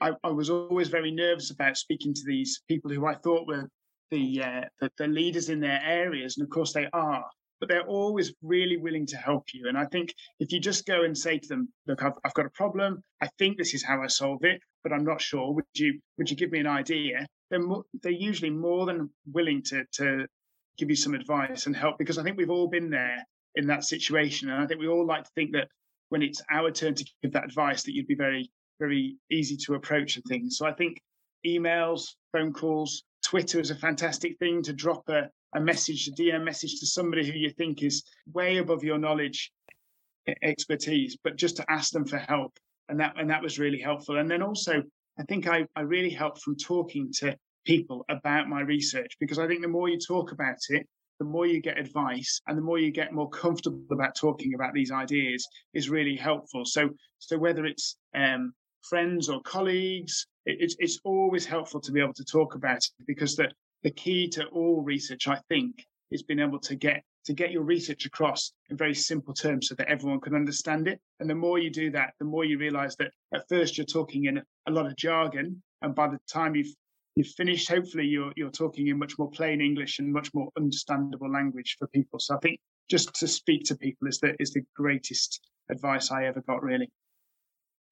i, 0.00 0.12
I 0.24 0.30
was 0.30 0.50
always 0.50 0.88
very 0.88 1.10
nervous 1.10 1.50
about 1.50 1.76
speaking 1.76 2.14
to 2.14 2.22
these 2.26 2.62
people 2.68 2.90
who 2.90 3.06
i 3.06 3.14
thought 3.14 3.46
were 3.46 3.68
the, 4.10 4.42
uh, 4.42 4.64
the 4.80 4.90
the 4.98 5.06
leaders 5.06 5.48
in 5.48 5.58
their 5.60 5.80
areas 5.82 6.36
and 6.36 6.44
of 6.44 6.50
course 6.50 6.72
they 6.72 6.86
are 6.92 7.24
but 7.62 7.68
they're 7.68 7.86
always 7.86 8.34
really 8.42 8.76
willing 8.76 9.06
to 9.06 9.16
help 9.16 9.44
you. 9.54 9.68
And 9.68 9.78
I 9.78 9.84
think 9.84 10.12
if 10.40 10.50
you 10.50 10.58
just 10.58 10.84
go 10.84 11.04
and 11.04 11.16
say 11.16 11.38
to 11.38 11.48
them, 11.48 11.68
look, 11.86 12.02
I've, 12.02 12.14
I've 12.24 12.34
got 12.34 12.44
a 12.44 12.50
problem. 12.50 13.04
I 13.20 13.28
think 13.38 13.56
this 13.56 13.72
is 13.72 13.84
how 13.84 14.02
I 14.02 14.08
solve 14.08 14.42
it, 14.42 14.60
but 14.82 14.92
I'm 14.92 15.04
not 15.04 15.20
sure. 15.20 15.54
Would 15.54 15.64
you 15.74 16.00
would 16.18 16.28
you 16.28 16.36
give 16.36 16.50
me 16.50 16.58
an 16.58 16.66
idea? 16.66 17.24
They're 17.52 17.60
they're 18.02 18.10
usually 18.10 18.50
more 18.50 18.84
than 18.84 19.10
willing 19.32 19.62
to 19.66 19.84
to 19.92 20.26
give 20.76 20.90
you 20.90 20.96
some 20.96 21.14
advice 21.14 21.66
and 21.66 21.76
help 21.76 21.98
because 21.98 22.18
I 22.18 22.24
think 22.24 22.36
we've 22.36 22.50
all 22.50 22.66
been 22.66 22.90
there 22.90 23.24
in 23.54 23.68
that 23.68 23.84
situation. 23.84 24.50
And 24.50 24.60
I 24.60 24.66
think 24.66 24.80
we 24.80 24.88
all 24.88 25.06
like 25.06 25.22
to 25.22 25.30
think 25.36 25.52
that 25.52 25.68
when 26.08 26.22
it's 26.22 26.42
our 26.50 26.72
turn 26.72 26.96
to 26.96 27.04
give 27.22 27.32
that 27.34 27.44
advice, 27.44 27.84
that 27.84 27.94
you'd 27.94 28.08
be 28.08 28.16
very, 28.16 28.50
very 28.78 29.16
easy 29.30 29.56
to 29.56 29.74
approach 29.74 30.16
and 30.16 30.24
things. 30.24 30.56
So 30.58 30.66
I 30.66 30.72
think 30.72 31.00
emails, 31.46 32.06
phone 32.32 32.52
calls, 32.52 33.04
Twitter 33.24 33.60
is 33.60 33.70
a 33.70 33.76
fantastic 33.76 34.38
thing 34.38 34.62
to 34.62 34.72
drop 34.72 35.08
a, 35.08 35.28
a 35.54 35.60
message, 35.60 36.08
a 36.08 36.12
DM 36.12 36.44
message 36.44 36.80
to 36.80 36.86
somebody 36.86 37.24
who 37.26 37.38
you 37.38 37.50
think 37.50 37.82
is 37.82 38.04
way 38.32 38.58
above 38.58 38.82
your 38.82 38.98
knowledge 38.98 39.52
expertise, 40.42 41.16
but 41.22 41.36
just 41.36 41.56
to 41.56 41.70
ask 41.70 41.92
them 41.92 42.04
for 42.04 42.18
help. 42.18 42.52
And 42.88 43.00
that 43.00 43.14
and 43.16 43.30
that 43.30 43.42
was 43.42 43.58
really 43.58 43.80
helpful. 43.80 44.18
And 44.18 44.30
then 44.30 44.42
also, 44.42 44.82
I 45.18 45.22
think 45.24 45.46
I, 45.46 45.66
I 45.76 45.82
really 45.82 46.10
helped 46.10 46.42
from 46.42 46.56
talking 46.56 47.10
to 47.18 47.36
people 47.64 48.04
about 48.08 48.48
my 48.48 48.60
research 48.60 49.16
because 49.20 49.38
I 49.38 49.46
think 49.46 49.62
the 49.62 49.68
more 49.68 49.88
you 49.88 49.98
talk 49.98 50.32
about 50.32 50.58
it, 50.68 50.86
the 51.18 51.24
more 51.24 51.46
you 51.46 51.60
get 51.60 51.78
advice 51.78 52.40
and 52.46 52.58
the 52.58 52.62
more 52.62 52.78
you 52.78 52.90
get 52.90 53.12
more 53.12 53.30
comfortable 53.30 53.84
about 53.92 54.16
talking 54.16 54.54
about 54.54 54.74
these 54.74 54.90
ideas 54.90 55.46
is 55.74 55.88
really 55.88 56.16
helpful. 56.16 56.64
So 56.64 56.90
so 57.18 57.38
whether 57.38 57.64
it's 57.64 57.96
um, 58.14 58.52
friends 58.88 59.28
or 59.28 59.40
colleagues, 59.42 60.26
it, 60.46 60.58
it's 60.60 60.76
it's 60.78 61.00
always 61.04 61.46
helpful 61.46 61.80
to 61.80 61.92
be 61.92 62.00
able 62.00 62.14
to 62.14 62.24
talk 62.24 62.54
about 62.54 62.78
it 62.78 63.06
because 63.06 63.36
the 63.36 63.50
the 63.82 63.90
key 63.90 64.28
to 64.28 64.46
all 64.46 64.82
research, 64.82 65.28
I 65.28 65.38
think, 65.48 65.84
is 66.10 66.22
being 66.22 66.40
able 66.40 66.60
to 66.60 66.74
get 66.74 67.02
to 67.24 67.32
get 67.32 67.52
your 67.52 67.62
research 67.62 68.04
across 68.04 68.52
in 68.68 68.76
very 68.76 68.94
simple 68.94 69.32
terms 69.32 69.68
so 69.68 69.74
that 69.76 69.88
everyone 69.88 70.20
can 70.20 70.34
understand 70.34 70.88
it. 70.88 71.00
And 71.20 71.30
the 71.30 71.34
more 71.34 71.58
you 71.58 71.70
do 71.70 71.90
that, 71.92 72.14
the 72.18 72.24
more 72.24 72.44
you 72.44 72.58
realize 72.58 72.96
that 72.96 73.12
at 73.32 73.48
first 73.48 73.78
you're 73.78 73.86
talking 73.86 74.24
in 74.24 74.42
a 74.66 74.70
lot 74.70 74.86
of 74.86 74.96
jargon, 74.96 75.62
and 75.82 75.94
by 75.94 76.08
the 76.08 76.18
time 76.28 76.56
you've 76.56 76.74
you've 77.14 77.28
finished, 77.28 77.68
hopefully 77.68 78.06
you're 78.06 78.32
you're 78.36 78.50
talking 78.50 78.88
in 78.88 78.98
much 78.98 79.18
more 79.18 79.30
plain 79.30 79.60
English 79.60 79.98
and 79.98 80.12
much 80.12 80.32
more 80.34 80.48
understandable 80.56 81.30
language 81.30 81.76
for 81.78 81.86
people. 81.88 82.18
So 82.18 82.36
I 82.36 82.38
think 82.38 82.58
just 82.90 83.14
to 83.14 83.28
speak 83.28 83.64
to 83.64 83.76
people 83.76 84.08
is 84.08 84.18
the 84.18 84.34
is 84.40 84.52
the 84.52 84.64
greatest 84.74 85.40
advice 85.70 86.10
I 86.10 86.26
ever 86.26 86.42
got, 86.42 86.62
really. 86.62 86.88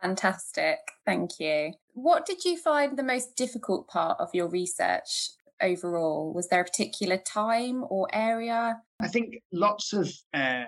Fantastic. 0.02 0.78
Thank 1.04 1.38
you. 1.38 1.72
What 1.94 2.24
did 2.24 2.44
you 2.44 2.56
find 2.56 2.96
the 2.96 3.02
most 3.02 3.36
difficult 3.36 3.88
part 3.88 4.18
of 4.18 4.30
your 4.32 4.48
research 4.48 5.30
overall? 5.60 6.32
Was 6.32 6.48
there 6.48 6.60
a 6.60 6.64
particular 6.64 7.18
time 7.18 7.84
or 7.88 8.08
area? 8.12 8.80
I 9.00 9.08
think 9.08 9.42
lots 9.52 9.92
of 9.92 10.10
uh, 10.32 10.64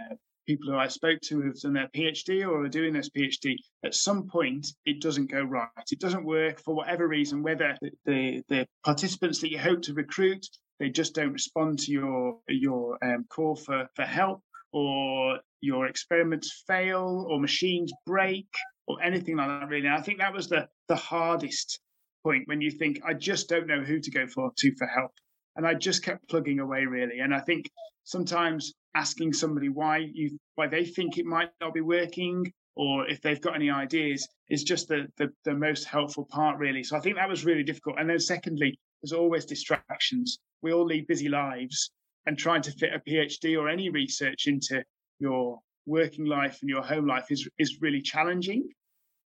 people 0.47 0.71
who 0.71 0.77
I 0.77 0.89
spoke 0.89 1.21
to 1.23 1.41
have 1.43 1.61
done 1.61 1.75
their 1.75 1.89
PhD 1.97 2.47
or 2.47 2.65
are 2.65 2.69
doing 2.69 2.93
this 2.93 3.11
PhD, 3.11 3.57
at 3.85 3.95
some 3.95 4.29
point 4.29 4.67
it 4.85 5.01
doesn't 5.01 5.31
go 5.31 5.43
right. 5.43 5.69
It 5.91 6.01
doesn't 6.01 6.25
work 6.25 6.61
for 6.63 6.75
whatever 6.75 7.09
reason, 7.09 7.43
whether 7.43 7.77
the, 8.05 8.43
the 8.49 8.67
participants 8.85 9.41
that 9.41 9.51
you 9.51 9.59
hope 9.59 9.83
to 9.83 9.95
recruit, 9.95 10.47
they 10.79 10.91
just 10.91 11.15
don't 11.15 11.33
respond 11.33 11.79
to 11.81 11.93
your 11.93 12.39
your 12.49 12.99
um, 13.05 13.25
call 13.29 13.55
for, 13.55 13.89
for 13.95 14.03
help, 14.03 14.43
or 14.73 15.39
your 15.61 15.87
experiments 15.87 16.65
fail, 16.67 17.27
or 17.29 17.39
machines 17.41 17.93
break, 18.05 18.49
or 18.93 19.03
anything 19.03 19.37
like 19.37 19.49
that, 19.49 19.69
really. 19.69 19.87
And 19.87 19.97
I 19.97 20.03
think 20.03 20.19
that 20.19 20.33
was 20.33 20.49
the, 20.49 20.69
the 20.89 20.97
hardest 20.97 21.81
point 22.25 22.45
when 22.47 22.61
you 22.61 22.71
think, 22.71 23.01
I 23.05 23.15
just 23.15 23.49
don't 23.49 23.67
know 23.67 23.83
who 23.83 24.01
to 24.01 24.11
go 24.11 24.27
for 24.27 24.53
to 24.57 24.75
for 24.77 24.87
help. 24.87 25.13
And 25.57 25.67
I 25.67 25.75
just 25.75 26.03
kept 26.03 26.29
plugging 26.29 26.61
away 26.61 26.85
really. 26.87 27.21
And 27.21 27.35
I 27.35 27.41
think 27.41 27.71
sometimes 28.05 28.73
asking 28.95 29.33
somebody 29.33 29.69
why 29.69 29.99
you 30.13 30.39
why 30.55 30.67
they 30.67 30.85
think 30.85 31.19
it 31.19 31.27
might 31.27 31.51
not 31.61 31.75
be 31.75 31.81
working 31.81 32.53
or 32.75 33.07
if 33.09 33.21
they've 33.21 33.41
got 33.41 33.55
any 33.55 33.71
ideas 33.71 34.27
is 34.49 34.65
just 34.65 34.89
the, 34.89 35.07
the, 35.19 35.31
the 35.45 35.55
most 35.55 35.85
helpful 35.85 36.27
part 36.31 36.59
really. 36.59 36.83
So 36.83 36.97
I 36.97 37.01
think 37.01 37.17
that 37.17 37.29
was 37.29 37.45
really 37.45 37.63
difficult. 37.63 37.97
And 37.99 38.09
then 38.09 38.19
secondly, 38.19 38.79
there's 39.03 39.13
always 39.13 39.45
distractions. 39.45 40.39
We 40.63 40.73
all 40.73 40.87
lead 40.87 41.07
busy 41.07 41.29
lives 41.29 41.91
and 42.27 42.39
trying 42.39 42.63
to 42.63 42.73
fit 42.73 42.95
a 42.95 42.99
PhD 43.01 43.59
or 43.59 43.69
any 43.69 43.91
research 43.91 44.47
into 44.47 44.83
your 45.19 45.59
working 45.87 46.25
life 46.25 46.59
and 46.61 46.71
your 46.71 46.83
home 46.83 47.07
life 47.07 47.27
is 47.31 47.49
is 47.59 47.81
really 47.81 48.01
challenging, 48.01 48.69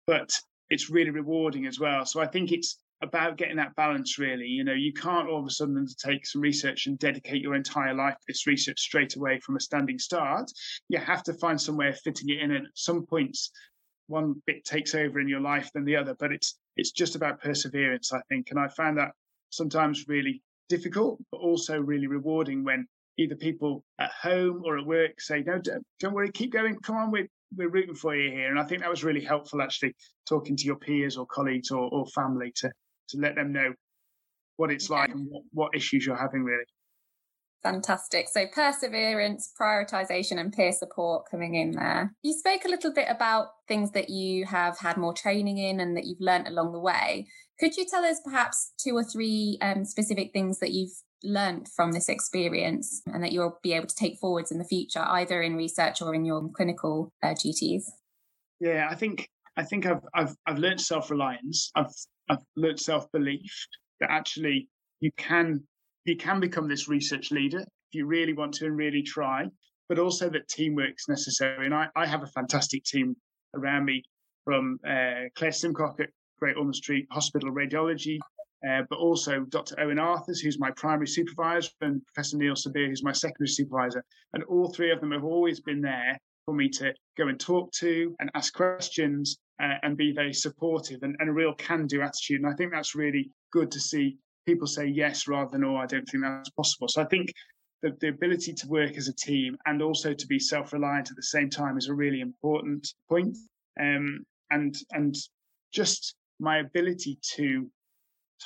but 0.08 0.30
it's 0.70 0.90
really 0.90 1.10
rewarding 1.10 1.66
as 1.66 1.80
well. 1.80 2.06
So 2.06 2.22
I 2.22 2.28
think 2.28 2.52
it's 2.52 2.78
about 3.02 3.38
getting 3.38 3.58
that 3.58 3.76
balance 3.76 4.18
really. 4.18 4.46
You 4.46 4.64
know 4.64 4.74
you 4.74 4.94
can't 4.94 5.28
all 5.28 5.40
of 5.40 5.46
a 5.46 5.50
sudden 5.50 5.78
undertake 5.78 6.26
some 6.26 6.42
research 6.42 6.88
and 6.88 7.00
dedicate 7.00 7.42
your 7.42 7.56
entire 7.56 7.94
life 7.94 8.14
to 8.14 8.26
this 8.28 8.48
research 8.48 8.80
straight 8.80 9.16
away 9.16 9.40
from 9.40 9.56
a 9.56 9.60
standing 9.60 10.00
start. 10.00 10.52
You 10.90 11.00
have 11.00 11.24
to 11.24 11.34
find 11.34 11.60
some 11.60 11.78
way 11.78 11.90
of 11.90 12.00
fitting 12.00 12.30
it 12.30 12.40
in 12.40 12.52
and 12.52 12.68
at 12.68 12.72
some 12.76 13.06
points 13.06 13.52
one 14.08 14.42
bit 14.46 14.64
takes 14.66 14.94
over 14.94 15.20
in 15.20 15.28
your 15.28 15.40
life 15.40 15.70
than 15.74 15.86
the 15.86 15.96
other 15.96 16.14
but 16.20 16.32
it's 16.32 16.60
it's 16.76 16.92
just 16.92 17.16
about 17.16 17.42
perseverance 17.42 18.12
i 18.12 18.20
think. 18.30 18.52
And 18.52 18.60
i 18.60 18.68
found 18.68 18.98
that 18.98 19.12
sometimes 19.50 20.08
really 20.08 20.42
difficult 20.70 21.20
but 21.32 21.40
also 21.40 21.80
really 21.80 22.08
rewarding 22.08 22.64
when 22.64 22.86
either 23.18 23.36
people 23.36 23.84
at 24.00 24.12
home 24.12 24.62
or 24.66 24.78
at 24.78 24.86
work 24.86 25.20
say 25.20 25.44
no 25.46 25.60
don't, 25.60 25.84
don't 26.00 26.14
worry 26.14 26.32
keep 26.32 26.52
going. 26.52 26.76
Come 26.80 26.98
on 26.98 27.12
we're, 27.12 27.28
we're 27.56 27.70
rooting 27.70 27.96
for 27.96 28.16
you 28.16 28.32
here 28.32 28.50
and 28.50 28.60
i 28.60 28.64
think 28.64 28.82
that 28.82 28.90
was 28.90 29.04
really 29.04 29.24
helpful 29.24 29.62
actually 29.62 29.94
talking 30.28 30.56
to 30.56 30.66
your 30.66 30.78
peers 30.78 31.18
or 31.18 31.26
colleagues 31.26 31.72
or, 31.72 31.90
or 31.92 32.06
family 32.08 32.52
to 32.56 32.70
to 33.10 33.18
let 33.18 33.36
them 33.36 33.52
know 33.52 33.74
what 34.58 34.72
it's 34.72 34.90
like 34.90 35.10
and 35.10 35.28
what, 35.30 35.44
what 35.52 35.76
issues 35.76 36.06
you're 36.06 36.16
having 36.16 36.44
really 36.44 36.64
Fantastic. 37.64 38.28
So 38.28 38.46
perseverance, 38.54 39.52
prioritization, 39.60 40.40
and 40.40 40.52
peer 40.52 40.72
support 40.72 41.26
coming 41.30 41.56
in 41.56 41.72
there. 41.72 42.14
You 42.24 42.34
spoke 42.34 42.66
a 42.66 42.70
little 42.70 42.92
bit 42.92 43.08
about 43.08 43.50
things 43.68 43.92
that 43.92 44.10
you 44.10 44.46
have 44.46 44.80
had 44.80 44.98
more 44.98 45.14
training 45.14 45.60
in 45.60 45.80
and 45.80 45.96
that 45.96 46.06
you've 46.06 46.20
learnt 46.20 46.48
along 46.48 46.72
the 46.72 46.80
way. 46.80 47.28
Could 47.60 47.78
you 47.78 47.86
tell 47.86 48.04
us 48.04 48.20
perhaps 48.24 48.74
two 48.84 48.96
or 48.96 49.04
three 49.04 49.60
um, 49.62 49.86
specific 49.86 50.32
things 50.34 50.58
that 50.60 50.72
you've 50.72 50.94
learnt 51.24 51.68
from 51.76 51.92
this 51.92 52.10
experience 52.10 53.02
and 53.06 53.24
that 53.24 53.32
you'll 53.32 53.60
be 53.64 53.74
able 53.74 53.88
to 53.88 53.96
take 53.96 54.18
forwards 54.18 54.52
in 54.52 54.58
the 54.58 54.66
future, 54.66 55.02
either 55.02 55.42
in 55.42 55.56
research 55.56 56.02
or 56.02 56.14
in 56.14 56.26
your 56.26 56.50
clinical 56.56 57.12
uh, 57.24 57.34
duties? 57.34 57.92
Yeah, 58.60 58.88
I 58.90 58.96
think 58.96 59.28
I 59.58 59.64
think 59.64 59.86
I've 59.86 60.04
I've 60.14 60.36
I've 60.46 60.60
learned 60.60 60.82
self 60.82 61.10
reliance. 61.10 61.72
I've 61.76 61.94
I've 62.30 62.44
learned 62.56 62.80
self 62.80 63.12
belief 63.12 63.52
that 64.00 64.12
actually 64.12 64.70
you 65.00 65.12
can 65.18 65.64
you 66.06 66.16
can 66.16 66.40
become 66.40 66.68
this 66.68 66.88
research 66.88 67.32
leader 67.32 67.60
if 67.60 67.94
you 67.94 68.06
really 68.06 68.34
want 68.34 68.54
to 68.56 68.66
and 68.66 68.78
really 68.78 69.04
try, 69.04 69.46
but 69.90 70.00
also 70.00 70.30
that 70.30 70.48
teamwork 70.48 70.92
is 70.92 71.06
necessary. 71.10 71.66
And 71.66 71.76
I, 71.76 71.88
I 71.96 72.06
have 72.06 72.24
a 72.24 72.28
fantastic 72.28 72.84
team 72.84 73.16
around 73.56 73.86
me 73.86 74.04
from 74.46 74.80
uh, 74.86 75.28
Claire 75.36 75.52
Simcock 75.52 76.00
at 76.00 76.10
Great 76.40 76.56
Ormond 76.56 76.76
Street 76.76 77.08
Hospital 77.12 77.52
Radiology, 77.52 78.18
uh, 78.68 78.84
but 78.90 79.00
also 79.00 79.42
Dr. 79.42 79.80
Owen 79.80 80.00
Arthurs, 80.00 80.40
who's 80.40 80.60
my 80.60 80.72
primary 80.72 81.08
supervisor, 81.08 81.70
and 81.82 82.06
Professor 82.06 82.38
Neil 82.38 82.54
Sebire, 82.54 82.88
who's 82.88 83.04
my 83.04 83.12
secondary 83.12 83.48
supervisor. 83.48 84.04
And 84.34 84.44
all 84.44 84.70
three 84.70 84.92
of 84.92 85.00
them 85.02 85.12
have 85.12 85.24
always 85.24 85.60
been 85.60 85.82
there 85.82 86.18
for 86.46 86.54
me 86.54 86.70
to 86.70 86.94
go 87.18 87.28
and 87.28 87.40
talk 87.40 87.72
to 87.74 88.16
and 88.20 88.30
ask 88.36 88.54
questions 88.54 89.38
uh, 89.62 89.76
and 89.84 89.98
be 89.98 90.12
very 90.12 90.34
supportive 90.34 91.04
and, 91.04 91.16
and 91.20 91.30
a 91.30 91.34
real 91.34 91.54
can 91.54 91.88
do 91.88 92.02
attitude. 92.02 92.42
And 92.42 92.52
I 92.52 92.56
think 92.56 92.72
that's 92.72 92.96
really 92.96 93.32
good 93.52 93.72
to 93.72 93.80
see 93.80 94.18
people 94.46 94.68
say 94.68 94.86
yes 94.86 95.28
rather 95.28 95.52
than 95.52 95.64
oh, 95.64 95.76
I 95.76 95.86
don't 95.86 96.06
think 96.06 96.24
that's 96.24 96.50
possible. 96.52 96.88
So 96.88 97.02
I 97.02 97.06
think 97.06 97.32
the, 97.82 97.96
the 98.00 98.10
ability 98.10 98.54
to 98.54 98.68
work 98.68 98.98
as 98.98 99.08
a 99.08 99.14
team 99.14 99.58
and 99.66 99.82
also 99.82 100.14
to 100.14 100.28
be 100.28 100.40
self-reliant 100.40 101.10
at 101.10 101.16
the 101.16 101.24
same 101.24 101.50
time 101.50 101.78
is 101.78 101.90
a 101.90 101.94
really 101.94 102.22
important 102.22 102.88
point. 103.10 103.38
Um, 103.80 104.24
and 104.52 104.76
and 104.92 105.16
just 105.74 106.16
my 106.40 106.58
ability 106.58 107.18
to 107.36 107.70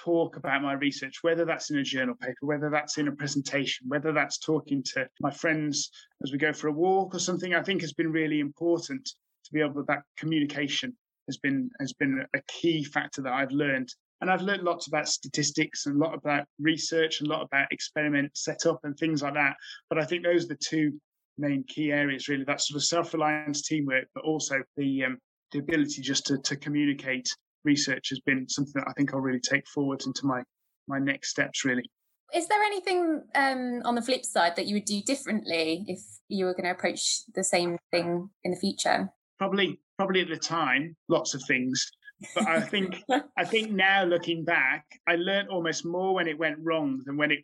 talk 0.03 0.37
about 0.37 0.61
my 0.61 0.73
research, 0.73 1.19
whether 1.21 1.45
that's 1.45 1.69
in 1.69 1.77
a 1.77 1.83
journal 1.83 2.15
paper, 2.15 2.35
whether 2.41 2.69
that's 2.69 2.97
in 2.97 3.07
a 3.07 3.11
presentation, 3.11 3.87
whether 3.87 4.11
that's 4.11 4.39
talking 4.39 4.83
to 4.93 5.07
my 5.19 5.31
friends 5.31 5.89
as 6.23 6.31
we 6.31 6.37
go 6.37 6.53
for 6.53 6.67
a 6.67 6.71
walk 6.71 7.15
or 7.15 7.19
something, 7.19 7.53
I 7.53 7.63
think 7.63 7.81
has 7.81 7.93
been 7.93 8.11
really 8.11 8.39
important 8.39 9.05
to 9.05 9.53
be 9.53 9.61
able 9.61 9.75
to 9.75 9.83
that 9.87 10.03
communication 10.17 10.95
has 11.27 11.37
been 11.37 11.69
has 11.79 11.93
been 11.93 12.23
a 12.35 12.41
key 12.47 12.83
factor 12.83 13.21
that 13.21 13.33
I've 13.33 13.51
learned 13.51 13.89
and 14.21 14.31
I've 14.31 14.41
learned 14.41 14.63
lots 14.63 14.87
about 14.87 15.07
statistics 15.07 15.85
and 15.85 16.01
a 16.01 16.05
lot 16.05 16.15
about 16.15 16.45
research 16.59 17.19
and 17.19 17.29
a 17.29 17.33
lot 17.33 17.43
about 17.43 17.67
experiment 17.71 18.31
setup 18.33 18.79
and 18.83 18.97
things 18.97 19.21
like 19.21 19.33
that. 19.33 19.55
But 19.89 19.99
I 19.99 20.05
think 20.05 20.23
those 20.23 20.45
are 20.45 20.49
the 20.49 20.55
two 20.55 20.99
main 21.37 21.63
key 21.67 21.91
areas, 21.91 22.27
really. 22.27 22.45
That 22.45 22.61
sort 22.61 22.77
of 22.77 22.85
self-reliance, 22.85 23.63
teamwork, 23.63 24.05
but 24.15 24.23
also 24.23 24.61
the 24.77 25.05
um, 25.05 25.17
the 25.51 25.59
ability 25.59 26.01
just 26.01 26.25
to, 26.27 26.37
to 26.39 26.55
communicate 26.55 27.29
research 27.65 28.09
has 28.09 28.19
been 28.21 28.47
something 28.47 28.73
that 28.75 28.87
I 28.87 28.93
think 28.93 29.13
I'll 29.13 29.19
really 29.19 29.39
take 29.39 29.67
forward 29.67 30.03
into 30.05 30.25
my 30.25 30.43
my 30.87 30.99
next 30.99 31.29
steps, 31.29 31.65
really. 31.65 31.89
Is 32.33 32.47
there 32.47 32.61
anything 32.63 33.23
um, 33.35 33.81
on 33.85 33.95
the 33.95 34.01
flip 34.01 34.25
side 34.25 34.55
that 34.55 34.67
you 34.67 34.75
would 34.75 34.85
do 34.85 35.01
differently 35.01 35.83
if 35.87 35.99
you 36.27 36.45
were 36.45 36.53
going 36.53 36.65
to 36.65 36.71
approach 36.71 37.21
the 37.33 37.43
same 37.43 37.77
thing 37.91 38.29
in 38.43 38.51
the 38.51 38.57
future? 38.57 39.09
Probably, 39.37 39.79
probably 39.97 40.21
at 40.21 40.29
the 40.29 40.37
time, 40.37 40.95
lots 41.07 41.33
of 41.33 41.43
things. 41.47 41.89
But 42.33 42.47
I 42.47 42.61
think 42.61 43.03
I 43.37 43.43
think 43.43 43.71
now 43.71 44.03
looking 44.03 44.43
back, 44.43 44.85
I 45.07 45.15
learned 45.15 45.49
almost 45.49 45.85
more 45.85 46.13
when 46.15 46.27
it 46.27 46.37
went 46.37 46.57
wrong 46.61 47.01
than 47.05 47.17
when 47.17 47.31
it 47.31 47.39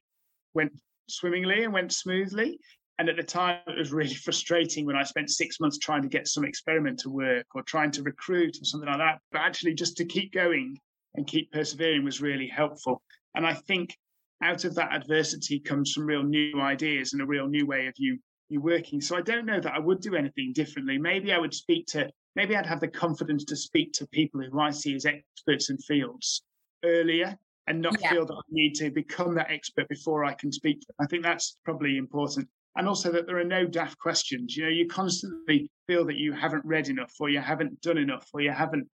went 0.54 0.72
swimmingly 1.10 1.64
and 1.64 1.74
went 1.74 1.94
smoothly. 1.94 2.60
And 3.02 3.10
at 3.10 3.16
the 3.16 3.24
time, 3.24 3.58
it 3.66 3.80
was 3.80 3.92
really 3.92 4.14
frustrating 4.28 4.86
when 4.86 4.96
I 4.96 5.02
spent 5.02 5.32
six 5.32 5.60
months 5.60 5.80
trying 5.80 6.04
to 6.04 6.08
get 6.08 6.28
some 6.28 6.46
experiment 6.46 7.00
to 7.00 7.10
work 7.10 7.48
or 7.56 7.64
trying 7.64 7.90
to 7.94 8.04
recruit 8.04 8.58
or 8.62 8.64
something 8.66 8.88
like 8.88 9.00
that. 9.00 9.18
But 9.32 9.42
actually, 9.42 9.74
just 9.74 9.98
to 9.98 10.06
keep 10.06 10.32
going 10.32 10.78
and 11.16 11.26
keep 11.26 11.52
persevering 11.52 12.04
was 12.04 12.22
really 12.22 12.46
helpful. 12.46 13.02
And 13.34 13.44
I 13.44 13.56
think 13.56 13.98
out 14.44 14.66
of 14.66 14.76
that 14.76 14.94
adversity 14.94 15.60
comes 15.60 15.96
some 15.96 16.06
real 16.06 16.22
new 16.22 16.62
ideas 16.62 17.14
and 17.14 17.24
a 17.24 17.26
real 17.26 17.48
new 17.48 17.66
way 17.66 17.88
of 17.88 17.96
you 17.98 18.20
you 18.50 18.62
working. 18.62 19.02
So 19.02 19.18
I 19.18 19.22
don't 19.22 19.48
know 19.48 19.60
that 19.60 19.74
I 19.74 19.80
would 19.80 20.02
do 20.02 20.14
anything 20.14 20.54
differently. 20.54 21.00
Maybe 21.00 21.34
I 21.34 21.40
would 21.40 21.56
speak 21.56 21.88
to 21.88 22.08
maybe 22.36 22.56
I'd 22.56 22.68
have 22.68 22.82
the 22.82 22.88
confidence 22.88 23.46
to 23.46 23.56
speak 23.56 23.94
to 23.94 24.08
people 24.10 24.44
who 24.44 24.60
I 24.60 24.70
see 24.70 24.94
as 24.94 25.08
experts 25.08 25.72
in 25.72 25.80
fields 25.80 26.44
earlier 26.86 27.36
and 27.66 27.82
not 27.82 28.00
yeah. 28.00 28.12
feel 28.12 28.26
that 28.28 28.36
I 28.36 28.42
need 28.52 28.76
to 28.76 28.92
become 28.92 29.34
that 29.36 29.50
expert 29.50 29.90
before 29.90 30.24
I 30.24 30.36
can 30.36 30.52
speak. 30.52 30.84
I 31.00 31.08
think 31.08 31.24
that's 31.24 31.58
probably 31.66 31.98
important. 31.98 32.48
And 32.76 32.88
also 32.88 33.12
that 33.12 33.28
there 33.28 33.38
are 33.38 33.44
no 33.44 33.66
daft 33.66 33.98
questions. 34.00 34.56
You 34.56 34.64
know, 34.64 34.70
you 34.70 34.88
constantly 34.88 35.70
feel 35.88 36.06
that 36.06 36.18
you 36.18 36.32
haven't 36.32 36.66
read 36.66 36.88
enough 36.88 37.14
or 37.20 37.30
you 37.30 37.40
haven't 37.40 37.82
done 37.82 37.98
enough 37.98 38.28
or 38.34 38.42
you 38.42 38.52
haven't, 38.52 38.88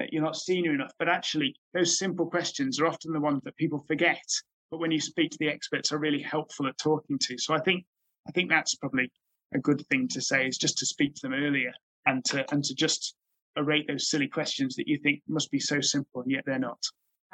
uh, 0.00 0.04
you're 0.12 0.22
not 0.22 0.36
senior 0.36 0.72
enough. 0.72 0.92
But 0.98 1.08
actually, 1.08 1.54
those 1.74 1.98
simple 1.98 2.26
questions 2.26 2.80
are 2.80 2.86
often 2.86 3.12
the 3.12 3.20
ones 3.20 3.42
that 3.44 3.56
people 3.56 3.84
forget. 3.88 4.24
But 4.70 4.78
when 4.78 4.92
you 4.92 5.00
speak 5.00 5.30
to 5.32 5.38
the 5.38 5.48
experts, 5.48 5.92
are 5.92 5.98
really 5.98 6.22
helpful 6.22 6.66
at 6.68 6.78
talking 6.78 7.18
to. 7.22 7.38
So 7.38 7.54
I 7.54 7.60
think, 7.60 7.84
I 8.28 8.30
think 8.32 8.48
that's 8.48 8.76
probably 8.76 9.10
a 9.54 9.58
good 9.58 9.84
thing 9.88 10.08
to 10.08 10.20
say 10.20 10.46
is 10.46 10.58
just 10.58 10.78
to 10.78 10.86
speak 10.86 11.14
to 11.14 11.22
them 11.22 11.34
earlier 11.34 11.72
and 12.06 12.24
to 12.26 12.44
and 12.52 12.64
to 12.64 12.74
just 12.74 13.14
rate 13.56 13.86
those 13.88 14.10
silly 14.10 14.28
questions 14.28 14.76
that 14.76 14.86
you 14.86 14.98
think 14.98 15.22
must 15.28 15.50
be 15.50 15.58
so 15.58 15.80
simple 15.80 16.22
and 16.22 16.30
yet 16.30 16.44
they're 16.46 16.58
not. 16.58 16.78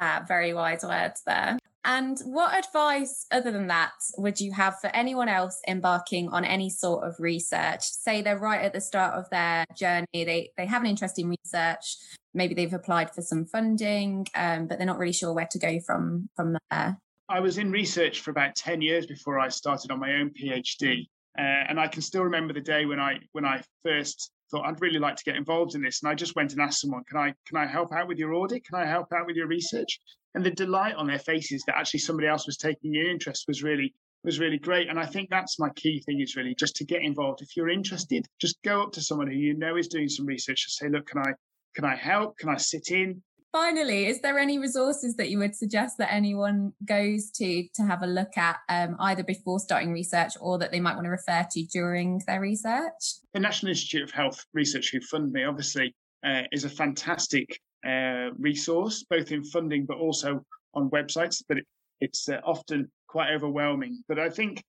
Uh, 0.03 0.19
very 0.27 0.53
wise 0.53 0.83
words 0.83 1.21
there. 1.25 1.57
And 1.85 2.19
what 2.25 2.53
advice, 2.53 3.25
other 3.31 3.53
than 3.53 3.67
that, 3.67 3.93
would 4.17 4.37
you 4.37 4.51
have 4.51 4.77
for 4.81 4.87
anyone 4.87 5.29
else 5.29 5.61
embarking 5.65 6.27
on 6.27 6.43
any 6.43 6.69
sort 6.69 7.07
of 7.07 7.15
research? 7.19 7.83
Say 7.83 8.21
they're 8.21 8.37
right 8.37 8.61
at 8.61 8.73
the 8.73 8.81
start 8.81 9.13
of 9.13 9.29
their 9.29 9.63
journey, 9.77 10.07
they, 10.11 10.51
they 10.57 10.65
have 10.65 10.81
an 10.81 10.89
interest 10.89 11.19
in 11.19 11.29
research, 11.29 11.95
maybe 12.33 12.53
they've 12.53 12.73
applied 12.73 13.15
for 13.15 13.21
some 13.21 13.45
funding, 13.45 14.27
um, 14.35 14.67
but 14.67 14.77
they're 14.77 14.85
not 14.85 14.97
really 14.97 15.13
sure 15.13 15.31
where 15.31 15.47
to 15.51 15.59
go 15.59 15.79
from, 15.79 16.27
from 16.35 16.57
there. 16.69 16.97
I 17.29 17.39
was 17.39 17.57
in 17.57 17.71
research 17.71 18.19
for 18.19 18.31
about 18.31 18.55
10 18.55 18.81
years 18.81 19.05
before 19.05 19.39
I 19.39 19.47
started 19.47 19.89
on 19.89 20.01
my 20.01 20.15
own 20.15 20.31
PhD. 20.31 21.07
Uh, 21.39 21.63
and 21.69 21.79
I 21.79 21.87
can 21.87 22.01
still 22.01 22.23
remember 22.23 22.53
the 22.53 22.61
day 22.61 22.85
when 22.85 22.99
I 22.99 23.19
when 23.31 23.45
I 23.45 23.63
first 23.83 24.31
thought 24.53 24.67
I'd 24.67 24.81
really 24.81 24.99
like 24.99 25.15
to 25.15 25.23
get 25.23 25.35
involved 25.35 25.73
in 25.73 25.81
this, 25.81 26.03
and 26.03 26.11
I 26.11 26.13
just 26.13 26.35
went 26.35 26.51
and 26.51 26.61
asked 26.61 26.81
someone, 26.81 27.03
"Can 27.05 27.17
I 27.17 27.33
can 27.47 27.57
I 27.57 27.65
help 27.65 27.91
out 27.91 28.07
with 28.07 28.19
your 28.19 28.33
audit? 28.33 28.63
Can 28.65 28.75
I 28.75 28.85
help 28.85 29.11
out 29.11 29.25
with 29.25 29.35
your 29.35 29.47
research?" 29.47 29.99
And 30.35 30.45
the 30.45 30.51
delight 30.51 30.93
on 30.95 31.07
their 31.07 31.17
faces 31.19 31.63
that 31.65 31.75
actually 31.75 32.01
somebody 32.01 32.27
else 32.27 32.45
was 32.45 32.57
taking 32.57 32.95
an 32.95 33.07
interest 33.07 33.45
was 33.47 33.63
really 33.63 33.95
was 34.23 34.39
really 34.39 34.59
great. 34.59 34.89
And 34.89 34.99
I 34.99 35.07
think 35.07 35.29
that's 35.31 35.59
my 35.59 35.69
key 35.71 36.01
thing 36.01 36.21
is 36.21 36.35
really 36.35 36.53
just 36.53 36.75
to 36.77 36.85
get 36.85 37.01
involved. 37.01 37.41
If 37.41 37.57
you're 37.57 37.69
interested, 37.69 38.27
just 38.39 38.61
go 38.63 38.83
up 38.83 38.91
to 38.93 39.01
someone 39.01 39.27
who 39.27 39.33
you 39.33 39.55
know 39.55 39.75
is 39.75 39.87
doing 39.87 40.07
some 40.07 40.27
research 40.27 40.65
and 40.65 40.71
say, 40.71 40.95
"Look, 40.95 41.07
can 41.07 41.17
I 41.17 41.33
can 41.75 41.85
I 41.85 41.95
help? 41.95 42.37
Can 42.37 42.49
I 42.49 42.57
sit 42.57 42.91
in? 42.91 43.23
Finally, 43.53 44.07
is 44.07 44.19
there 44.19 44.39
any 44.39 44.57
resources 44.57 45.15
that 45.15 45.29
you 45.29 45.37
would 45.37 45.55
suggest 45.55 45.97
that 45.99 46.11
anyone 46.11 46.73
goes 46.83 47.29
to 47.29 47.65
to 47.75 47.83
have 47.83 48.01
a 48.01 48.07
look 48.07 48.35
at 48.35 48.57
um, 48.67 48.97
either 48.99 49.23
before 49.23 49.59
starting 49.59 49.93
research 49.93 50.33
or 50.41 50.57
that 50.57 50.71
they 50.71 50.79
might 50.79 50.95
want 50.95 51.05
to 51.05 51.11
refer 51.11 51.45
to 51.51 51.63
during 51.65 52.21
their 52.27 52.41
research? 52.41 53.21
The 53.33 53.39
National 53.39 53.69
Institute 53.69 54.03
of 54.03 54.11
Health 54.11 54.43
Research, 54.53 54.91
who 54.91 54.99
fund 54.99 55.31
me, 55.31 55.45
obviously, 55.45 55.95
uh, 56.25 56.41
is 56.51 56.65
a 56.65 56.69
fantastic 56.69 57.59
uh, 57.87 58.29
resource, 58.37 59.05
both 59.09 59.31
in 59.31 59.43
funding 59.43 59.85
but 59.85 59.97
also 59.97 60.43
on 60.73 60.89
websites. 60.89 61.43
But 61.47 61.59
it, 61.59 61.65
it's 62.01 62.27
uh, 62.27 62.41
often 62.43 62.91
quite 63.07 63.31
overwhelming. 63.31 64.03
But 64.07 64.19
I 64.19 64.29
think 64.29 64.63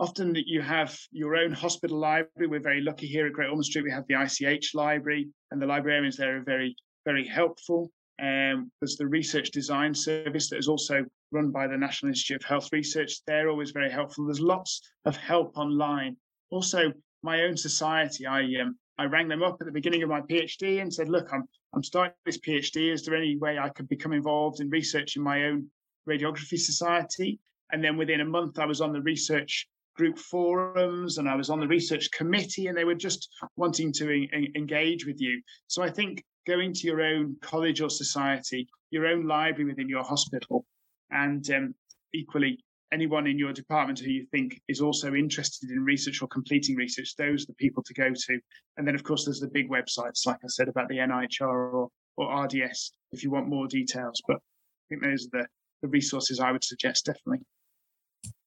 often 0.00 0.32
that 0.32 0.46
you 0.46 0.60
have 0.60 0.98
your 1.12 1.36
own 1.36 1.52
hospital 1.52 1.98
library. 1.98 2.48
We're 2.48 2.60
very 2.60 2.80
lucky 2.80 3.06
here 3.06 3.26
at 3.26 3.32
Great 3.32 3.48
Ormond 3.48 3.66
Street. 3.66 3.84
We 3.84 3.92
have 3.92 4.04
the 4.08 4.20
ICH 4.20 4.74
library, 4.74 5.28
and 5.52 5.62
the 5.62 5.66
librarians 5.66 6.16
there 6.16 6.38
are 6.38 6.42
very, 6.42 6.74
very 7.04 7.26
helpful. 7.26 7.90
Um, 8.20 8.70
there's 8.80 8.96
the 8.96 9.06
research 9.06 9.50
design 9.50 9.94
service 9.94 10.48
that 10.48 10.58
is 10.58 10.68
also 10.68 11.04
run 11.32 11.50
by 11.50 11.66
the 11.66 11.76
National 11.76 12.08
Institute 12.10 12.42
of 12.42 12.48
Health 12.48 12.68
Research. 12.72 13.20
They're 13.26 13.50
always 13.50 13.72
very 13.72 13.90
helpful. 13.90 14.24
There's 14.24 14.40
lots 14.40 14.80
of 15.04 15.16
help 15.16 15.56
online. 15.58 16.16
Also, 16.50 16.92
my 17.22 17.42
own 17.42 17.56
society, 17.56 18.26
I 18.26 18.42
um, 18.62 18.76
I 18.98 19.04
rang 19.04 19.28
them 19.28 19.42
up 19.42 19.58
at 19.60 19.66
the 19.66 19.72
beginning 19.72 20.02
of 20.02 20.08
my 20.08 20.22
PhD 20.22 20.80
and 20.80 20.92
said, 20.92 21.08
look, 21.08 21.28
I'm 21.32 21.44
I'm 21.74 21.82
starting 21.82 22.14
this 22.24 22.38
PhD. 22.38 22.92
Is 22.92 23.04
there 23.04 23.14
any 23.14 23.36
way 23.36 23.58
I 23.58 23.68
could 23.68 23.88
become 23.88 24.12
involved 24.12 24.60
in 24.60 24.70
research 24.70 25.16
in 25.16 25.22
my 25.22 25.44
own 25.44 25.66
radiography 26.08 26.58
society? 26.58 27.38
And 27.72 27.82
then 27.84 27.96
within 27.96 28.20
a 28.20 28.24
month, 28.24 28.58
I 28.58 28.64
was 28.64 28.80
on 28.80 28.92
the 28.92 29.02
research 29.02 29.68
group 29.96 30.18
forums 30.18 31.18
and 31.18 31.28
I 31.28 31.34
was 31.34 31.50
on 31.50 31.60
the 31.60 31.66
research 31.66 32.10
committee, 32.12 32.68
and 32.68 32.76
they 32.76 32.84
were 32.84 32.94
just 32.94 33.28
wanting 33.56 33.92
to 33.94 34.28
en- 34.32 34.52
engage 34.54 35.04
with 35.04 35.20
you. 35.20 35.42
So 35.66 35.82
I 35.82 35.90
think 35.90 36.24
going 36.46 36.72
to 36.72 36.86
your 36.86 37.02
own 37.02 37.36
college 37.40 37.80
or 37.80 37.90
society, 37.90 38.68
your 38.90 39.06
own 39.06 39.26
library 39.26 39.64
within 39.64 39.88
your 39.88 40.04
hospital, 40.04 40.64
and 41.10 41.50
um, 41.50 41.74
equally 42.14 42.58
anyone 42.92 43.26
in 43.26 43.38
your 43.38 43.52
department 43.52 43.98
who 43.98 44.10
you 44.10 44.26
think 44.30 44.60
is 44.68 44.80
also 44.80 45.14
interested 45.14 45.70
in 45.70 45.84
research 45.84 46.22
or 46.22 46.28
completing 46.28 46.76
research, 46.76 47.16
those 47.16 47.42
are 47.42 47.46
the 47.48 47.54
people 47.54 47.82
to 47.82 47.94
go 47.94 48.10
to. 48.10 48.40
And 48.76 48.86
then, 48.86 48.94
of 48.94 49.02
course, 49.02 49.24
there's 49.24 49.40
the 49.40 49.48
big 49.48 49.68
websites, 49.68 50.26
like 50.26 50.38
I 50.44 50.48
said, 50.48 50.68
about 50.68 50.88
the 50.88 50.98
NIHR 50.98 51.42
or, 51.42 51.88
or 52.16 52.44
RDS 52.44 52.92
if 53.12 53.22
you 53.22 53.30
want 53.30 53.48
more 53.48 53.66
details. 53.66 54.22
But 54.26 54.36
I 54.36 54.84
think 54.88 55.02
those 55.02 55.26
are 55.26 55.42
the, 55.42 55.46
the 55.82 55.88
resources 55.88 56.38
I 56.38 56.52
would 56.52 56.64
suggest, 56.64 57.06
definitely. 57.06 57.44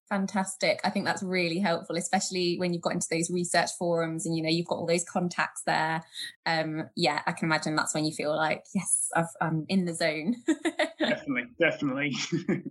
Fantastic. 0.09 0.79
I 0.83 0.89
think 0.89 1.05
that's 1.05 1.21
really 1.21 1.59
helpful, 1.59 1.95
especially 1.95 2.57
when 2.57 2.73
you've 2.73 2.81
got 2.81 2.93
into 2.93 3.07
those 3.11 3.29
research 3.29 3.69
forums 3.77 4.25
and 4.25 4.35
you 4.35 4.41
know 4.41 4.49
you've 4.49 4.65
got 4.65 4.79
all 4.79 4.87
those 4.87 5.03
contacts 5.03 5.61
there. 5.67 6.03
Um, 6.47 6.89
yeah, 6.95 7.21
I 7.27 7.31
can 7.31 7.47
imagine 7.47 7.75
that's 7.75 7.93
when 7.93 8.05
you 8.05 8.11
feel 8.11 8.35
like, 8.35 8.63
yes, 8.73 9.09
i 9.15 9.23
am 9.41 9.65
in 9.69 9.85
the 9.85 9.93
zone. 9.93 10.35
definitely, 10.99 11.43
definitely. 11.59 12.15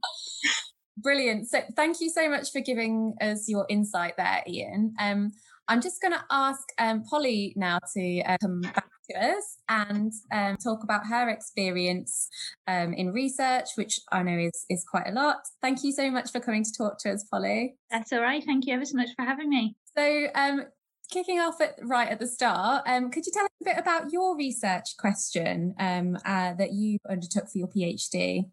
Brilliant. 0.98 1.48
So 1.48 1.60
thank 1.76 2.00
you 2.00 2.10
so 2.10 2.28
much 2.28 2.50
for 2.50 2.60
giving 2.60 3.14
us 3.20 3.48
your 3.48 3.66
insight 3.68 4.16
there, 4.16 4.42
Ian. 4.48 4.94
Um, 4.98 5.30
I'm 5.68 5.82
just 5.82 6.00
going 6.00 6.14
to 6.14 6.24
ask 6.30 6.66
um, 6.78 7.02
Polly 7.04 7.52
now 7.54 7.78
to 7.94 8.22
uh, 8.22 8.38
come 8.40 8.62
back 8.62 8.88
to 9.10 9.18
us 9.18 9.58
and 9.68 10.12
um, 10.32 10.56
talk 10.56 10.82
about 10.82 11.06
her 11.06 11.28
experience 11.28 12.28
um, 12.66 12.94
in 12.94 13.12
research, 13.12 13.68
which 13.76 14.00
I 14.10 14.22
know 14.22 14.38
is, 14.38 14.64
is 14.70 14.84
quite 14.90 15.08
a 15.08 15.12
lot. 15.12 15.36
Thank 15.60 15.84
you 15.84 15.92
so 15.92 16.10
much 16.10 16.32
for 16.32 16.40
coming 16.40 16.64
to 16.64 16.72
talk 16.76 16.98
to 17.00 17.12
us, 17.12 17.24
Polly. 17.30 17.76
That's 17.90 18.12
all 18.12 18.22
right. 18.22 18.42
Thank 18.44 18.66
you 18.66 18.74
ever 18.74 18.86
so 18.86 18.96
much 18.96 19.10
for 19.14 19.24
having 19.24 19.50
me. 19.50 19.76
So, 19.96 20.26
um, 20.34 20.64
kicking 21.10 21.40
off 21.40 21.60
at 21.60 21.74
right 21.82 22.08
at 22.08 22.18
the 22.18 22.26
start, 22.26 22.84
um, 22.86 23.10
could 23.10 23.26
you 23.26 23.32
tell 23.32 23.44
us 23.44 23.50
a 23.60 23.64
bit 23.64 23.78
about 23.78 24.12
your 24.12 24.36
research 24.36 24.96
question 24.98 25.74
um, 25.78 26.16
uh, 26.24 26.54
that 26.54 26.72
you 26.72 26.98
undertook 27.08 27.44
for 27.50 27.58
your 27.58 27.68
PhD? 27.68 28.44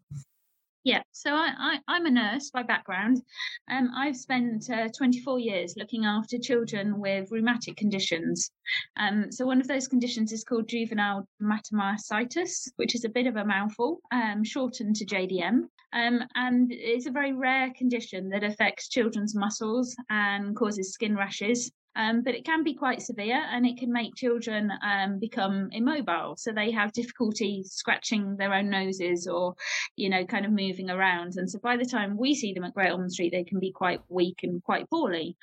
Yeah, 0.86 1.02
so 1.10 1.34
I, 1.34 1.80
am 1.88 2.06
a 2.06 2.10
nurse 2.12 2.50
by 2.50 2.62
background. 2.62 3.20
Um, 3.68 3.90
I've 3.96 4.16
spent 4.16 4.70
uh, 4.70 4.86
24 4.96 5.40
years 5.40 5.74
looking 5.76 6.04
after 6.04 6.38
children 6.38 7.00
with 7.00 7.32
rheumatic 7.32 7.76
conditions. 7.76 8.52
Um, 8.96 9.32
so 9.32 9.44
one 9.44 9.60
of 9.60 9.66
those 9.66 9.88
conditions 9.88 10.30
is 10.30 10.44
called 10.44 10.68
juvenile 10.68 11.26
dermatomyositis, 11.42 12.68
which 12.76 12.94
is 12.94 13.04
a 13.04 13.08
bit 13.08 13.26
of 13.26 13.34
a 13.34 13.44
mouthful, 13.44 13.98
um, 14.12 14.44
shortened 14.44 14.94
to 14.94 15.04
JDM. 15.04 15.62
Um, 15.92 16.22
and 16.36 16.70
it's 16.70 17.06
a 17.06 17.10
very 17.10 17.32
rare 17.32 17.72
condition 17.76 18.28
that 18.28 18.44
affects 18.44 18.88
children's 18.88 19.34
muscles 19.34 19.96
and 20.08 20.54
causes 20.54 20.92
skin 20.92 21.16
rashes. 21.16 21.72
Um, 21.96 22.22
but 22.22 22.34
it 22.34 22.44
can 22.44 22.62
be 22.62 22.74
quite 22.74 23.02
severe 23.02 23.42
and 23.50 23.66
it 23.66 23.78
can 23.78 23.92
make 23.92 24.14
children 24.14 24.70
um, 24.82 25.18
become 25.18 25.70
immobile. 25.72 26.36
So 26.36 26.52
they 26.52 26.70
have 26.72 26.92
difficulty 26.92 27.62
scratching 27.64 28.36
their 28.36 28.52
own 28.52 28.68
noses 28.68 29.26
or, 29.26 29.54
you 29.96 30.10
know, 30.10 30.24
kind 30.26 30.44
of 30.44 30.52
moving 30.52 30.90
around. 30.90 31.36
And 31.36 31.50
so 31.50 31.58
by 31.58 31.76
the 31.76 31.86
time 31.86 32.16
we 32.16 32.34
see 32.34 32.52
them 32.52 32.64
at 32.64 32.74
Great 32.74 32.92
Ormond 32.92 33.12
Street, 33.12 33.32
they 33.32 33.44
can 33.44 33.58
be 33.58 33.72
quite 33.72 34.00
weak 34.08 34.40
and 34.42 34.62
quite 34.62 34.88
poorly. 34.90 35.36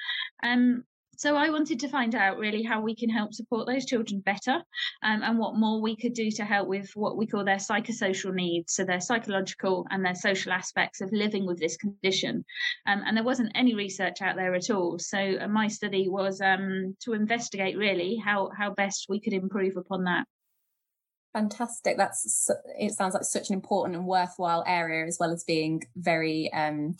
Um, 0.43 0.83
so 1.23 1.37
I 1.37 1.49
wanted 1.49 1.79
to 1.79 1.87
find 1.87 2.15
out 2.15 2.37
really 2.37 2.63
how 2.63 2.81
we 2.81 2.93
can 2.93 3.09
help 3.09 3.33
support 3.33 3.65
those 3.65 3.85
children 3.85 4.19
better 4.19 4.55
um, 5.03 5.23
and 5.23 5.39
what 5.39 5.55
more 5.55 5.79
we 5.79 5.95
could 5.95 6.13
do 6.13 6.29
to 6.31 6.43
help 6.43 6.67
with 6.67 6.91
what 6.95 7.15
we 7.15 7.25
call 7.25 7.45
their 7.45 7.55
psychosocial 7.55 8.33
needs, 8.33 8.73
so 8.73 8.83
their 8.83 8.99
psychological 8.99 9.87
and 9.89 10.03
their 10.03 10.15
social 10.15 10.51
aspects 10.51 10.99
of 10.99 11.13
living 11.13 11.45
with 11.45 11.61
this 11.61 11.77
condition. 11.77 12.43
Um, 12.87 13.03
and 13.07 13.15
there 13.15 13.23
wasn't 13.23 13.53
any 13.55 13.73
research 13.73 14.21
out 14.21 14.35
there 14.35 14.53
at 14.53 14.69
all. 14.69 14.99
So 14.99 15.37
uh, 15.39 15.47
my 15.47 15.69
study 15.69 16.09
was 16.09 16.41
um, 16.41 16.97
to 17.05 17.13
investigate 17.13 17.77
really 17.77 18.17
how, 18.17 18.49
how 18.57 18.73
best 18.73 19.05
we 19.07 19.21
could 19.21 19.31
improve 19.31 19.77
upon 19.77 20.03
that. 20.03 20.27
Fantastic. 21.33 21.97
That's 21.97 22.49
it. 22.77 22.93
Sounds 22.93 23.15
like 23.15 23.23
such 23.23 23.49
an 23.49 23.55
important 23.55 23.97
and 23.97 24.05
worthwhile 24.05 24.63
area, 24.67 25.05
as 25.07 25.17
well 25.19 25.31
as 25.31 25.43
being 25.43 25.83
very 25.95 26.53
um, 26.53 26.95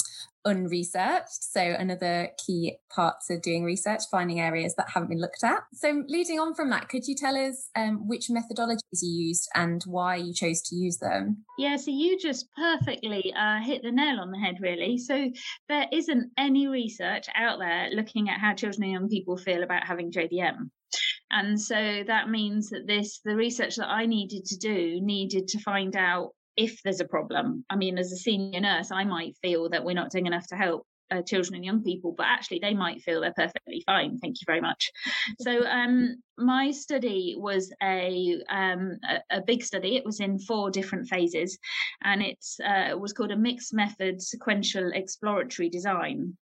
unresearched. 0.46 1.44
So 1.44 1.62
another 1.62 2.30
key 2.44 2.78
part 2.90 3.16
to 3.28 3.40
doing 3.40 3.64
research, 3.64 4.02
finding 4.12 4.40
areas 4.40 4.76
that 4.76 4.90
haven't 4.90 5.10
been 5.10 5.22
looked 5.22 5.44
at. 5.44 5.64
So 5.74 6.04
leading 6.08 6.40
on 6.40 6.54
from 6.56 6.70
that, 6.72 6.90
could 6.90 7.08
you 7.08 7.16
tell 7.16 7.36
us 7.38 7.70
um, 7.76 8.08
which 8.08 8.28
methodologies 8.28 9.02
you 9.02 9.28
used 9.28 9.48
and 9.56 9.84
why 9.86 10.16
you 10.16 10.34
chose 10.34 10.62
to 10.64 10.76
use 10.76 10.98
them? 10.98 11.44
Yeah, 11.58 11.78
so 11.78 11.92
you 11.92 12.18
just 12.20 12.48
perfectly 12.56 13.34
uh, 13.38 13.60
hit 13.62 13.84
the 13.84 13.92
nail 13.92 14.20
on 14.20 14.32
the 14.32 14.40
head, 14.40 14.56
really. 14.60 14.98
So 14.98 15.30
there 15.70 15.86
isn't 15.92 16.32
any 16.38 16.68
research 16.68 17.28
out 17.36 17.60
there 17.60 17.90
looking 17.92 18.30
at 18.30 18.40
how 18.40 18.54
children 18.54 18.84
and 18.84 18.92
young 18.92 19.10
people 19.10 19.38
feel 19.38 19.64
about 19.64 19.86
having 19.86 20.12
JDM. 20.12 20.70
And 21.32 21.60
so 21.60 22.04
that 22.08 22.30
means 22.30 22.70
that 22.70 22.88
this, 22.88 23.20
the 23.24 23.36
research 23.36 23.76
that 23.78 23.90
I 23.90 24.06
needed 24.06 24.46
to 24.46 24.58
do, 24.58 25.00
needed 25.02 25.48
to 25.50 25.60
find 25.60 25.96
out 25.96 26.32
if 26.56 26.82
there's 26.84 27.02
a 27.02 27.08
problem. 27.08 27.66
I 27.70 27.76
mean, 27.76 27.98
as 27.98 28.12
a 28.12 28.18
senior 28.18 28.60
nurse, 28.60 28.92
I 28.92 29.04
might 29.04 29.38
feel 29.42 29.70
that 29.70 29.84
we're 29.84 29.96
not 29.96 30.12
doing 30.12 30.28
enough 30.28 30.48
to 30.48 30.56
help 30.56 30.86
uh, 31.12 31.22
children 31.22 31.56
and 31.56 31.66
young 31.66 31.84
people, 31.84 32.14
but 32.18 32.26
actually 32.26 32.60
they 32.60 32.74
might 32.74 33.02
feel 33.02 33.22
they're 33.22 33.34
perfectly 33.34 33.84
fine. 33.86 34.18
Thank 34.20 34.38
you 34.42 34.46
very 34.46 34.62
much. 34.62 34.92
So 35.40 35.66
um, 35.66 36.16
my 36.38 36.72
study 36.72 37.36
was 37.38 37.74
a, 37.82 38.42
um, 38.50 38.98
a, 39.08 39.38
a 39.38 39.42
big 39.42 39.64
study. 39.64 39.96
It 39.96 40.06
was 40.06 40.20
in 40.20 40.40
four 40.40 40.72
different 40.72 41.08
phases, 41.08 41.58
and 42.04 42.22
uh, 42.24 42.90
it 42.90 43.00
was 43.00 43.14
called 43.14 43.32
a 43.32 43.38
mixed 43.38 43.74
method 43.74 44.22
sequential 44.22 44.92
exploratory 44.94 45.70
design. 45.70 46.38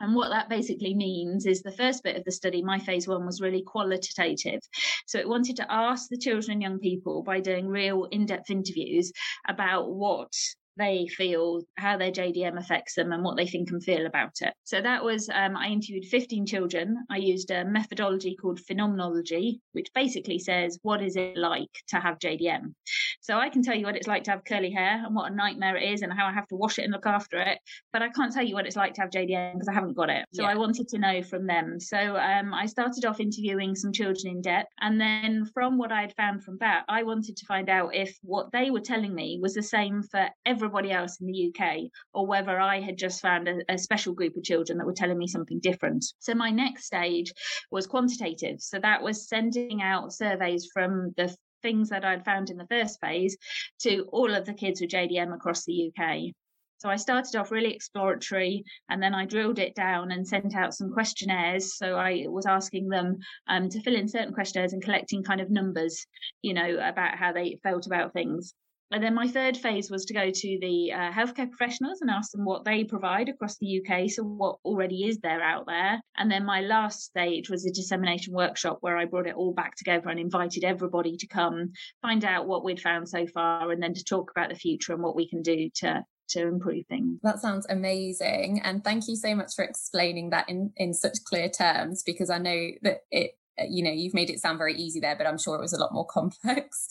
And 0.00 0.14
what 0.14 0.30
that 0.30 0.48
basically 0.48 0.94
means 0.94 1.46
is 1.46 1.62
the 1.62 1.72
first 1.72 2.02
bit 2.02 2.16
of 2.16 2.24
the 2.24 2.32
study, 2.32 2.62
my 2.62 2.78
phase 2.78 3.06
one, 3.06 3.24
was 3.24 3.40
really 3.40 3.62
qualitative. 3.62 4.60
So 5.06 5.18
it 5.18 5.28
wanted 5.28 5.56
to 5.56 5.72
ask 5.72 6.08
the 6.08 6.18
children 6.18 6.54
and 6.54 6.62
young 6.62 6.78
people 6.78 7.22
by 7.22 7.40
doing 7.40 7.68
real 7.68 8.04
in 8.10 8.26
depth 8.26 8.50
interviews 8.50 9.12
about 9.48 9.92
what 9.94 10.32
they 10.76 11.06
feel, 11.08 11.62
how 11.76 11.96
their 11.96 12.10
JDM 12.10 12.58
affects 12.58 12.94
them, 12.94 13.12
and 13.12 13.22
what 13.22 13.36
they 13.36 13.46
think 13.46 13.70
and 13.70 13.82
feel 13.82 14.06
about 14.06 14.32
it. 14.40 14.54
So 14.64 14.80
that 14.80 15.04
was, 15.04 15.28
um, 15.28 15.56
I 15.56 15.68
interviewed 15.68 16.06
15 16.06 16.46
children. 16.46 17.04
I 17.10 17.16
used 17.18 17.50
a 17.50 17.64
methodology 17.64 18.36
called 18.40 18.60
phenomenology, 18.60 19.60
which 19.72 19.88
basically 19.94 20.38
says, 20.38 20.78
what 20.82 21.02
is 21.02 21.16
it 21.16 21.36
like 21.36 21.70
to 21.88 21.96
have 21.96 22.18
JDM? 22.18 22.74
So 23.20 23.38
I 23.38 23.48
can 23.48 23.62
tell 23.62 23.74
you 23.74 23.86
what 23.86 23.96
it's 23.96 24.06
like 24.06 24.24
to 24.24 24.32
have 24.32 24.44
curly 24.44 24.70
hair 24.70 25.02
and 25.04 25.14
what 25.14 25.30
a 25.30 25.34
nightmare 25.34 25.76
it 25.76 25.90
is 25.90 26.02
and 26.02 26.12
how 26.12 26.26
I 26.26 26.32
have 26.32 26.48
to 26.48 26.56
wash 26.56 26.78
it 26.78 26.82
and 26.82 26.92
look 26.92 27.06
after 27.06 27.38
it, 27.38 27.58
but 27.92 28.02
I 28.02 28.08
can't 28.10 28.32
tell 28.32 28.44
you 28.44 28.54
what 28.54 28.66
it's 28.66 28.76
like 28.76 28.94
to 28.94 29.00
have 29.00 29.10
JDM 29.10 29.54
because 29.54 29.68
I 29.68 29.72
haven't 29.72 29.94
got 29.94 30.10
it. 30.10 30.26
So 30.34 30.42
yeah. 30.42 30.50
I 30.50 30.54
wanted 30.56 30.88
to 30.88 30.98
know 30.98 31.22
from 31.22 31.46
them. 31.46 31.80
So 31.80 32.16
um, 32.16 32.52
I 32.52 32.66
started 32.66 33.04
off 33.04 33.20
interviewing 33.20 33.74
some 33.74 33.92
children 33.92 34.36
in 34.36 34.42
depth. 34.42 34.70
And 34.80 35.00
then 35.00 35.46
from 35.54 35.78
what 35.78 35.92
I 35.92 36.02
had 36.02 36.14
found 36.16 36.44
from 36.44 36.58
that, 36.58 36.84
I 36.88 37.02
wanted 37.02 37.36
to 37.36 37.46
find 37.46 37.68
out 37.68 37.94
if 37.94 38.16
what 38.22 38.52
they 38.52 38.70
were 38.70 38.80
telling 38.80 39.14
me 39.14 39.38
was 39.40 39.54
the 39.54 39.62
same 39.62 40.02
for 40.02 40.28
every 40.44 40.63
everybody 40.64 40.92
else 40.92 41.20
in 41.20 41.26
the 41.26 41.52
UK, 41.52 41.90
or 42.12 42.26
whether 42.26 42.58
I 42.58 42.80
had 42.80 42.98
just 42.98 43.20
found 43.20 43.48
a, 43.48 43.60
a 43.68 43.78
special 43.78 44.14
group 44.14 44.36
of 44.36 44.42
children 44.42 44.78
that 44.78 44.86
were 44.86 44.92
telling 44.92 45.18
me 45.18 45.26
something 45.26 45.60
different. 45.60 46.04
So 46.18 46.34
my 46.34 46.50
next 46.50 46.86
stage 46.86 47.32
was 47.70 47.86
quantitative. 47.86 48.60
So 48.60 48.78
that 48.80 49.02
was 49.02 49.28
sending 49.28 49.82
out 49.82 50.12
surveys 50.12 50.68
from 50.72 51.12
the 51.16 51.34
things 51.62 51.88
that 51.88 52.04
I'd 52.04 52.24
found 52.24 52.50
in 52.50 52.56
the 52.56 52.66
first 52.66 53.00
phase 53.00 53.36
to 53.80 54.02
all 54.12 54.34
of 54.34 54.44
the 54.44 54.54
kids 54.54 54.80
with 54.80 54.90
JDM 54.90 55.34
across 55.34 55.64
the 55.64 55.90
UK. 55.90 56.34
So 56.78 56.90
I 56.90 56.96
started 56.96 57.34
off 57.36 57.50
really 57.50 57.72
exploratory 57.72 58.62
and 58.90 59.02
then 59.02 59.14
I 59.14 59.24
drilled 59.24 59.58
it 59.58 59.74
down 59.74 60.10
and 60.10 60.28
sent 60.28 60.54
out 60.54 60.74
some 60.74 60.92
questionnaires. 60.92 61.78
So 61.78 61.96
I 61.96 62.26
was 62.28 62.44
asking 62.44 62.88
them 62.88 63.18
um, 63.48 63.70
to 63.70 63.80
fill 63.80 63.96
in 63.96 64.06
certain 64.06 64.34
questionnaires 64.34 64.74
and 64.74 64.82
collecting 64.82 65.22
kind 65.22 65.40
of 65.40 65.50
numbers, 65.50 66.06
you 66.42 66.52
know, 66.52 66.76
about 66.76 67.16
how 67.16 67.32
they 67.32 67.58
felt 67.62 67.86
about 67.86 68.12
things. 68.12 68.52
And 68.90 69.02
then 69.02 69.14
my 69.14 69.26
third 69.26 69.56
phase 69.56 69.90
was 69.90 70.04
to 70.04 70.14
go 70.14 70.30
to 70.30 70.58
the 70.60 70.92
uh, 70.92 71.10
healthcare 71.10 71.50
professionals 71.50 72.00
and 72.00 72.10
ask 72.10 72.30
them 72.30 72.44
what 72.44 72.64
they 72.64 72.84
provide 72.84 73.28
across 73.28 73.56
the 73.58 73.80
UK, 73.80 74.10
so 74.10 74.22
what 74.22 74.58
already 74.64 75.04
is 75.04 75.18
there 75.18 75.42
out 75.42 75.66
there. 75.66 76.00
And 76.16 76.30
then 76.30 76.44
my 76.44 76.60
last 76.60 77.02
stage 77.02 77.50
was 77.50 77.66
a 77.66 77.72
dissemination 77.72 78.34
workshop 78.34 78.78
where 78.80 78.96
I 78.96 79.06
brought 79.06 79.26
it 79.26 79.34
all 79.34 79.52
back 79.52 79.76
together 79.76 80.10
and 80.10 80.20
invited 80.20 80.64
everybody 80.64 81.16
to 81.16 81.26
come 81.26 81.72
find 82.02 82.24
out 82.24 82.46
what 82.46 82.64
we'd 82.64 82.80
found 82.80 83.08
so 83.08 83.26
far 83.26 83.72
and 83.72 83.82
then 83.82 83.94
to 83.94 84.04
talk 84.04 84.30
about 84.30 84.50
the 84.50 84.54
future 84.54 84.92
and 84.92 85.02
what 85.02 85.16
we 85.16 85.28
can 85.28 85.42
do 85.42 85.70
to 85.76 86.04
to 86.26 86.46
improve 86.46 86.86
things. 86.86 87.18
That 87.22 87.40
sounds 87.40 87.66
amazing. 87.68 88.60
And 88.64 88.82
thank 88.82 89.08
you 89.08 89.16
so 89.16 89.34
much 89.34 89.54
for 89.54 89.64
explaining 89.64 90.30
that 90.30 90.48
in, 90.48 90.72
in 90.76 90.94
such 90.94 91.18
clear 91.24 91.48
terms 91.50 92.02
because 92.02 92.30
I 92.30 92.38
know 92.38 92.70
that 92.82 93.00
it 93.10 93.32
you 93.68 93.82
know 93.84 93.90
you've 93.90 94.14
made 94.14 94.30
it 94.30 94.40
sound 94.40 94.58
very 94.58 94.74
easy 94.74 95.00
there 95.00 95.16
but 95.16 95.26
i'm 95.26 95.38
sure 95.38 95.56
it 95.56 95.60
was 95.60 95.72
a 95.72 95.80
lot 95.80 95.92
more 95.92 96.06
complex 96.10 96.88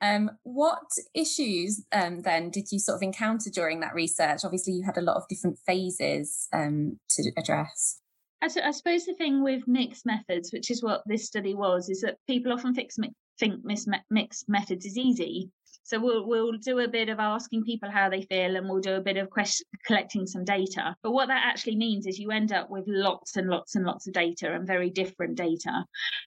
um, 0.00 0.30
what 0.42 0.84
issues 1.14 1.84
um, 1.92 2.22
then 2.22 2.50
did 2.50 2.70
you 2.70 2.78
sort 2.78 2.96
of 2.96 3.02
encounter 3.02 3.50
during 3.50 3.80
that 3.80 3.94
research 3.94 4.40
obviously 4.44 4.72
you 4.72 4.84
had 4.84 4.98
a 4.98 5.02
lot 5.02 5.16
of 5.16 5.26
different 5.28 5.58
phases 5.66 6.48
um, 6.52 6.98
to 7.08 7.30
address 7.36 8.00
I, 8.42 8.72
suppose 8.72 9.06
the 9.06 9.14
thing 9.14 9.42
with 9.42 9.66
mixed 9.66 10.04
methods, 10.04 10.52
which 10.52 10.70
is 10.70 10.82
what 10.82 11.02
this 11.06 11.24
study 11.26 11.54
was, 11.54 11.88
is 11.88 12.02
that 12.02 12.18
people 12.26 12.52
often 12.52 12.74
fix 12.74 12.98
think 13.38 13.64
mixed 14.10 14.48
methods 14.48 14.84
is 14.84 14.98
easy. 14.98 15.50
So 15.84 16.00
we'll 16.00 16.26
we'll 16.26 16.52
do 16.52 16.78
a 16.80 16.88
bit 16.88 17.10
of 17.10 17.20
asking 17.20 17.64
people 17.64 17.90
how 17.90 18.08
they 18.08 18.22
feel, 18.22 18.56
and 18.56 18.68
we'll 18.68 18.80
do 18.80 18.94
a 18.94 19.02
bit 19.02 19.18
of 19.18 19.28
question, 19.28 19.66
collecting 19.86 20.26
some 20.26 20.44
data. 20.44 20.96
But 21.02 21.12
what 21.12 21.28
that 21.28 21.42
actually 21.44 21.76
means 21.76 22.06
is 22.06 22.18
you 22.18 22.30
end 22.30 22.52
up 22.52 22.70
with 22.70 22.84
lots 22.86 23.36
and 23.36 23.48
lots 23.48 23.76
and 23.76 23.84
lots 23.84 24.06
of 24.06 24.14
data 24.14 24.52
and 24.52 24.66
very 24.66 24.88
different 24.88 25.36
data. 25.36 25.84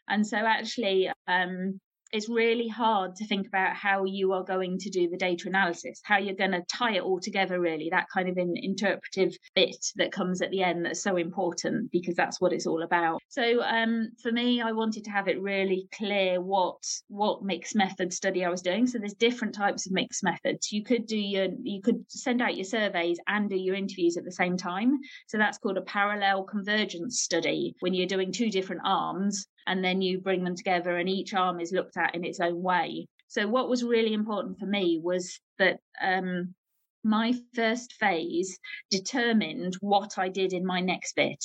And 0.07 0.25
so 0.25 0.37
actually, 0.37 1.11
um, 1.27 1.81
it's 2.11 2.29
really 2.29 2.67
hard 2.67 3.15
to 3.15 3.27
think 3.27 3.47
about 3.47 3.75
how 3.75 4.05
you 4.05 4.33
are 4.33 4.43
going 4.43 4.77
to 4.79 4.89
do 4.89 5.09
the 5.09 5.17
data 5.17 5.47
analysis, 5.47 6.01
how 6.03 6.17
you're 6.17 6.35
going 6.35 6.51
to 6.51 6.63
tie 6.71 6.95
it 6.95 7.03
all 7.03 7.19
together, 7.19 7.59
really, 7.59 7.89
that 7.91 8.07
kind 8.13 8.29
of 8.29 8.37
an 8.37 8.55
interpretive 8.55 9.35
bit 9.55 9.85
that 9.95 10.11
comes 10.11 10.41
at 10.41 10.51
the 10.51 10.63
end 10.63 10.85
that's 10.85 11.01
so 11.01 11.17
important 11.17 11.91
because 11.91 12.15
that's 12.15 12.39
what 12.39 12.53
it's 12.53 12.67
all 12.67 12.83
about. 12.83 13.19
So 13.29 13.61
um, 13.61 14.09
for 14.21 14.31
me, 14.31 14.61
I 14.61 14.71
wanted 14.71 15.03
to 15.05 15.11
have 15.11 15.27
it 15.27 15.41
really 15.41 15.87
clear 15.93 16.41
what 16.41 16.77
what 17.07 17.43
mixed 17.43 17.75
method 17.75 18.13
study 18.13 18.45
I 18.45 18.49
was 18.49 18.61
doing. 18.61 18.87
So 18.87 18.97
there's 18.97 19.13
different 19.13 19.53
types 19.55 19.85
of 19.85 19.91
mixed 19.91 20.23
methods. 20.23 20.71
You 20.71 20.83
could 20.83 21.05
do 21.07 21.17
your 21.17 21.47
you 21.63 21.81
could 21.81 22.03
send 22.09 22.41
out 22.41 22.55
your 22.55 22.65
surveys 22.65 23.19
and 23.27 23.49
do 23.49 23.55
your 23.55 23.75
interviews 23.75 24.17
at 24.17 24.23
the 24.23 24.31
same 24.31 24.57
time. 24.57 24.99
So 25.27 25.37
that's 25.37 25.57
called 25.57 25.77
a 25.77 25.81
parallel 25.81 26.43
convergence 26.43 27.19
study 27.19 27.75
when 27.79 27.93
you're 27.93 28.07
doing 28.07 28.31
two 28.31 28.49
different 28.49 28.81
arms 28.85 29.47
and 29.67 29.83
then 29.83 30.01
you 30.01 30.19
bring 30.19 30.43
them 30.43 30.55
together 30.55 30.97
and 30.97 31.09
each 31.09 31.33
arm 31.33 31.59
is 31.59 31.71
looked 31.71 31.96
at 31.97 32.15
in 32.15 32.23
its 32.23 32.39
own 32.39 32.61
way. 32.61 33.07
So 33.27 33.47
what 33.47 33.69
was 33.69 33.83
really 33.83 34.13
important 34.13 34.59
for 34.59 34.65
me 34.65 34.99
was 35.03 35.39
that 35.59 35.79
um, 36.01 36.55
my 37.03 37.33
first 37.55 37.93
phase 37.93 38.57
determined 38.89 39.75
what 39.81 40.17
I 40.17 40.29
did 40.29 40.53
in 40.53 40.65
my 40.65 40.79
next 40.79 41.15
bit. 41.15 41.43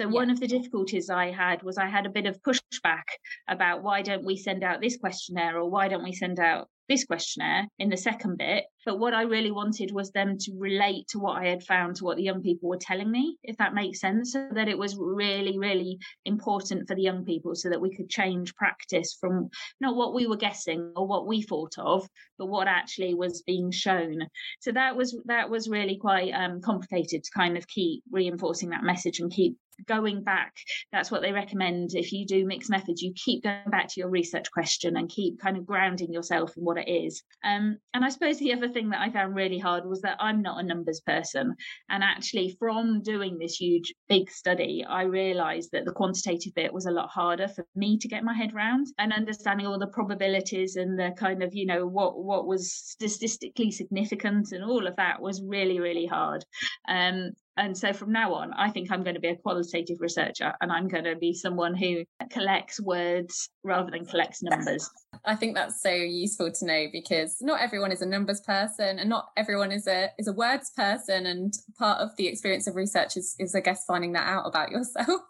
So 0.00 0.06
yeah. 0.06 0.14
one 0.14 0.30
of 0.30 0.40
the 0.40 0.46
difficulties 0.46 1.10
I 1.10 1.30
had 1.30 1.62
was 1.62 1.76
I 1.76 1.86
had 1.86 2.06
a 2.06 2.10
bit 2.10 2.24
of 2.24 2.40
pushback 2.40 3.04
about 3.48 3.82
why 3.82 4.00
don't 4.00 4.24
we 4.24 4.34
send 4.34 4.64
out 4.64 4.80
this 4.80 4.96
questionnaire 4.96 5.58
or 5.58 5.68
why 5.68 5.88
don't 5.88 6.02
we 6.02 6.14
send 6.14 6.40
out 6.40 6.68
this 6.88 7.04
questionnaire 7.04 7.68
in 7.78 7.90
the 7.90 7.98
second 7.98 8.38
bit. 8.38 8.64
But 8.86 8.98
what 8.98 9.12
I 9.12 9.22
really 9.22 9.50
wanted 9.50 9.92
was 9.92 10.10
them 10.10 10.38
to 10.38 10.52
relate 10.58 11.06
to 11.08 11.18
what 11.18 11.36
I 11.40 11.48
had 11.48 11.62
found 11.62 11.96
to 11.96 12.04
what 12.04 12.16
the 12.16 12.22
young 12.22 12.42
people 12.42 12.70
were 12.70 12.78
telling 12.78 13.10
me, 13.10 13.36
if 13.44 13.58
that 13.58 13.74
makes 13.74 14.00
sense. 14.00 14.32
So 14.32 14.48
that 14.54 14.68
it 14.68 14.78
was 14.78 14.96
really, 14.98 15.58
really 15.58 15.98
important 16.24 16.88
for 16.88 16.96
the 16.96 17.02
young 17.02 17.26
people 17.26 17.54
so 17.54 17.68
that 17.68 17.80
we 17.80 17.94
could 17.94 18.08
change 18.08 18.54
practice 18.54 19.18
from 19.20 19.50
not 19.80 19.96
what 19.96 20.14
we 20.14 20.26
were 20.26 20.36
guessing 20.36 20.92
or 20.96 21.06
what 21.06 21.26
we 21.26 21.42
thought 21.42 21.74
of, 21.78 22.08
but 22.38 22.46
what 22.46 22.68
actually 22.68 23.14
was 23.14 23.42
being 23.46 23.70
shown. 23.70 24.18
So 24.60 24.72
that 24.72 24.96
was 24.96 25.16
that 25.26 25.50
was 25.50 25.68
really 25.68 25.98
quite 25.98 26.32
um, 26.32 26.62
complicated 26.62 27.22
to 27.22 27.30
kind 27.36 27.58
of 27.58 27.68
keep 27.68 28.02
reinforcing 28.10 28.70
that 28.70 28.82
message 28.82 29.20
and 29.20 29.30
keep 29.30 29.58
going 29.86 30.22
back. 30.22 30.54
That's 30.92 31.10
what 31.10 31.22
they 31.22 31.32
recommend. 31.32 31.94
If 31.94 32.12
you 32.12 32.26
do 32.26 32.46
mixed 32.46 32.70
methods, 32.70 33.02
you 33.02 33.12
keep 33.14 33.42
going 33.42 33.70
back 33.70 33.88
to 33.88 34.00
your 34.00 34.08
research 34.08 34.50
question 34.50 34.96
and 34.96 35.08
keep 35.08 35.40
kind 35.40 35.56
of 35.56 35.66
grounding 35.66 36.12
yourself 36.12 36.56
in 36.56 36.64
what 36.64 36.78
it 36.78 36.88
is. 36.88 37.22
Um, 37.44 37.78
and 37.94 38.04
I 38.04 38.08
suppose 38.08 38.38
the 38.38 38.52
other 38.52 38.68
thing 38.68 38.90
that 38.90 39.00
I 39.00 39.10
found 39.10 39.34
really 39.34 39.58
hard 39.58 39.86
was 39.86 40.00
that 40.02 40.16
I'm 40.20 40.42
not 40.42 40.62
a 40.62 40.66
numbers 40.66 41.00
person. 41.00 41.54
And 41.88 42.02
actually, 42.02 42.56
from 42.58 43.02
doing 43.02 43.38
this 43.38 43.60
huge, 43.60 43.94
big 44.08 44.30
study, 44.30 44.84
I 44.88 45.02
realized 45.02 45.70
that 45.72 45.84
the 45.84 45.92
quantitative 45.92 46.54
bit 46.54 46.72
was 46.72 46.86
a 46.86 46.90
lot 46.90 47.10
harder 47.10 47.48
for 47.48 47.66
me 47.74 47.98
to 47.98 48.08
get 48.08 48.24
my 48.24 48.34
head 48.34 48.54
around 48.54 48.88
and 48.98 49.12
understanding 49.12 49.66
all 49.66 49.78
the 49.78 49.86
probabilities 49.86 50.76
and 50.76 50.98
the 50.98 51.12
kind 51.16 51.42
of, 51.42 51.54
you 51.54 51.66
know, 51.66 51.86
what, 51.86 52.18
what 52.18 52.46
was 52.46 52.72
statistically 52.72 53.70
significant 53.70 54.52
and 54.52 54.64
all 54.64 54.86
of 54.86 54.96
that 54.96 55.20
was 55.20 55.42
really, 55.42 55.80
really 55.80 56.06
hard. 56.06 56.44
Um, 56.88 57.32
and 57.56 57.76
so 57.76 57.92
from 57.92 58.12
now 58.12 58.32
on, 58.34 58.52
I 58.52 58.70
think 58.70 58.90
I'm 58.90 59.02
going 59.02 59.14
to 59.14 59.20
be 59.20 59.28
a 59.28 59.36
qualitative 59.36 59.98
researcher 60.00 60.54
and 60.60 60.70
I'm 60.70 60.88
going 60.88 61.04
to 61.04 61.16
be 61.16 61.34
someone 61.34 61.74
who 61.74 62.04
collects 62.30 62.80
words 62.80 63.48
rather 63.64 63.90
than 63.90 64.06
collects 64.06 64.42
numbers. 64.42 64.88
I 65.24 65.34
think 65.34 65.54
that's 65.54 65.82
so 65.82 65.90
useful 65.90 66.50
to 66.52 66.66
know 66.66 66.86
because 66.92 67.36
not 67.40 67.60
everyone 67.60 67.92
is 67.92 68.02
a 68.02 68.06
numbers 68.06 68.40
person 68.40 68.98
and 68.98 69.08
not 69.08 69.28
everyone 69.36 69.72
is 69.72 69.86
a 69.86 70.10
is 70.18 70.28
a 70.28 70.32
words 70.32 70.70
person 70.76 71.26
and 71.26 71.52
part 71.78 72.00
of 72.00 72.10
the 72.16 72.28
experience 72.28 72.66
of 72.66 72.76
research 72.76 73.16
is, 73.16 73.34
is 73.38 73.54
I 73.54 73.60
guess 73.60 73.84
finding 73.84 74.12
that 74.12 74.28
out 74.28 74.46
about 74.46 74.70
yourself. 74.70 75.20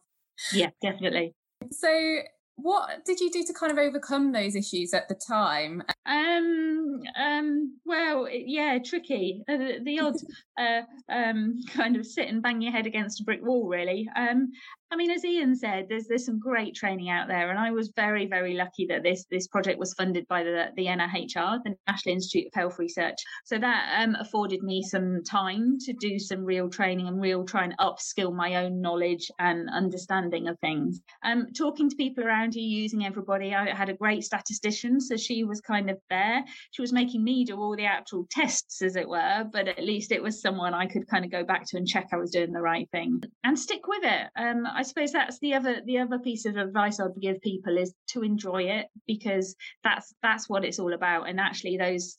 Yeah, 0.53 0.71
definitely. 0.83 1.35
So 1.73 2.21
what 2.63 3.05
did 3.05 3.21
you 3.21 3.31
do 3.31 3.43
to 3.45 3.53
kind 3.53 3.73
of 3.73 3.79
overcome 3.79 4.33
those 4.33 4.55
issues 4.55 4.93
at 4.93 5.09
the 5.09 5.15
time? 5.15 5.83
Um, 6.07 7.01
um, 7.19 7.79
well, 7.85 8.29
yeah, 8.31 8.79
tricky. 8.85 9.43
Uh, 9.49 9.57
the, 9.57 9.79
the 9.85 10.01
odd 10.01 10.17
uh, 10.59 10.83
um, 11.13 11.61
kind 11.71 11.97
of 11.97 12.07
sit 12.07 12.29
and 12.29 12.43
bang 12.43 12.61
your 12.61 12.73
head 12.73 12.87
against 12.87 13.21
a 13.21 13.25
brick 13.25 13.41
wall, 13.43 13.69
really. 13.69 14.09
Um, 14.17 14.51
I 14.93 14.97
mean, 14.97 15.11
as 15.13 15.25
Ian 15.25 15.55
said, 15.55 15.87
there's 15.89 16.07
there's 16.09 16.27
some 16.27 16.41
great 16.41 16.75
training 16.75 17.11
out 17.11 17.29
there, 17.29 17.51
and 17.51 17.59
I 17.59 17.71
was 17.71 17.93
very 17.95 18.27
very 18.27 18.55
lucky 18.55 18.87
that 18.87 19.05
this 19.05 19.25
this 19.31 19.47
project 19.47 19.79
was 19.79 19.95
funded 19.95 20.27
by 20.27 20.43
the 20.43 20.67
the 20.77 20.87
NIHR, 20.87 21.63
the 21.63 21.77
National 21.87 22.15
Institute 22.15 22.49
of 22.49 22.55
Health 22.55 22.79
Research. 22.79 23.17
So 23.45 23.57
that 23.59 24.03
um, 24.03 24.17
afforded 24.19 24.65
me 24.65 24.83
some 24.83 25.23
time 25.23 25.79
to 25.83 25.93
do 25.93 26.19
some 26.19 26.45
real 26.45 26.69
training 26.69 27.07
and 27.07 27.21
real 27.21 27.45
try 27.45 27.65
and 27.65 27.79
upskill 27.79 28.35
my 28.35 28.65
own 28.65 28.81
knowledge 28.81 29.31
and 29.39 29.71
understanding 29.71 30.49
of 30.49 30.59
things. 30.59 31.01
Um, 31.23 31.47
talking 31.57 31.89
to 31.89 31.95
people 31.95 32.25
around 32.25 32.57
you, 32.57 32.63
using 32.63 33.07
everybody. 33.07 33.55
I 33.55 33.73
had 33.73 33.91
a 33.91 33.95
great 33.95 34.25
statistician, 34.25 35.01
so 35.01 35.17
she 35.17 35.45
was 35.45 35.61
kind 35.61 35.89
of 35.89 35.99
there. 36.11 36.45
She 36.73 36.83
was 36.83 36.93
making 36.93 37.23
me 37.23 37.45
do 37.45 37.57
all 37.57 37.77
the 37.77 37.85
actual 37.85 38.27
tests, 38.29 38.83
as 38.83 38.97
it 38.97 39.09
were, 39.09 39.45
but 39.53 39.69
at 39.69 39.85
least 39.85 40.11
it 40.11 40.23
was 40.23 40.43
someone 40.43 40.75
I 40.75 40.87
could 40.87 41.07
kind 41.07 41.25
of 41.25 41.31
go 41.31 41.45
back 41.45 41.65
to 41.67 41.77
and 41.77 41.87
check 41.87 42.09
I 42.13 42.17
was 42.17 42.33
doing 42.33 42.53
the 42.53 42.61
right 42.61 42.89
thing 42.91 43.23
and 43.45 43.57
stick 43.57 43.87
with 43.87 44.03
it. 44.03 44.29
Um, 44.37 44.67
I 44.81 44.83
suppose 44.83 45.13
that's 45.13 45.39
the 45.41 45.53
other 45.53 45.83
the 45.85 45.99
other 45.99 46.19
piece 46.19 46.47
of 46.47 46.57
advice 46.57 47.01
I'd 47.01 47.21
give 47.21 47.43
people 47.43 47.77
is 47.77 47.93
to 48.13 48.23
enjoy 48.23 48.63
it 48.63 48.87
because 49.07 49.55
that's 49.85 50.15
that's 50.23 50.49
what 50.49 50.65
it's 50.65 50.79
all 50.79 50.95
about. 50.95 51.29
And 51.29 51.39
actually, 51.39 51.77
those 51.77 52.17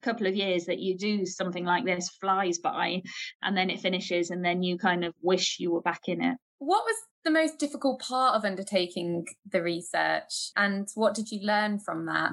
couple 0.00 0.28
of 0.28 0.36
years 0.36 0.66
that 0.66 0.78
you 0.78 0.96
do 0.96 1.26
something 1.26 1.64
like 1.64 1.84
this 1.84 2.08
flies 2.20 2.58
by, 2.58 3.02
and 3.42 3.56
then 3.56 3.68
it 3.68 3.80
finishes, 3.80 4.30
and 4.30 4.44
then 4.44 4.62
you 4.62 4.78
kind 4.78 5.04
of 5.04 5.12
wish 5.22 5.56
you 5.58 5.72
were 5.72 5.80
back 5.80 6.02
in 6.06 6.22
it. 6.22 6.36
What 6.58 6.84
was 6.84 6.96
the 7.24 7.32
most 7.32 7.58
difficult 7.58 8.00
part 8.00 8.36
of 8.36 8.44
undertaking 8.44 9.24
the 9.50 9.60
research, 9.60 10.52
and 10.54 10.86
what 10.94 11.14
did 11.14 11.32
you 11.32 11.44
learn 11.44 11.80
from 11.80 12.06
that? 12.06 12.30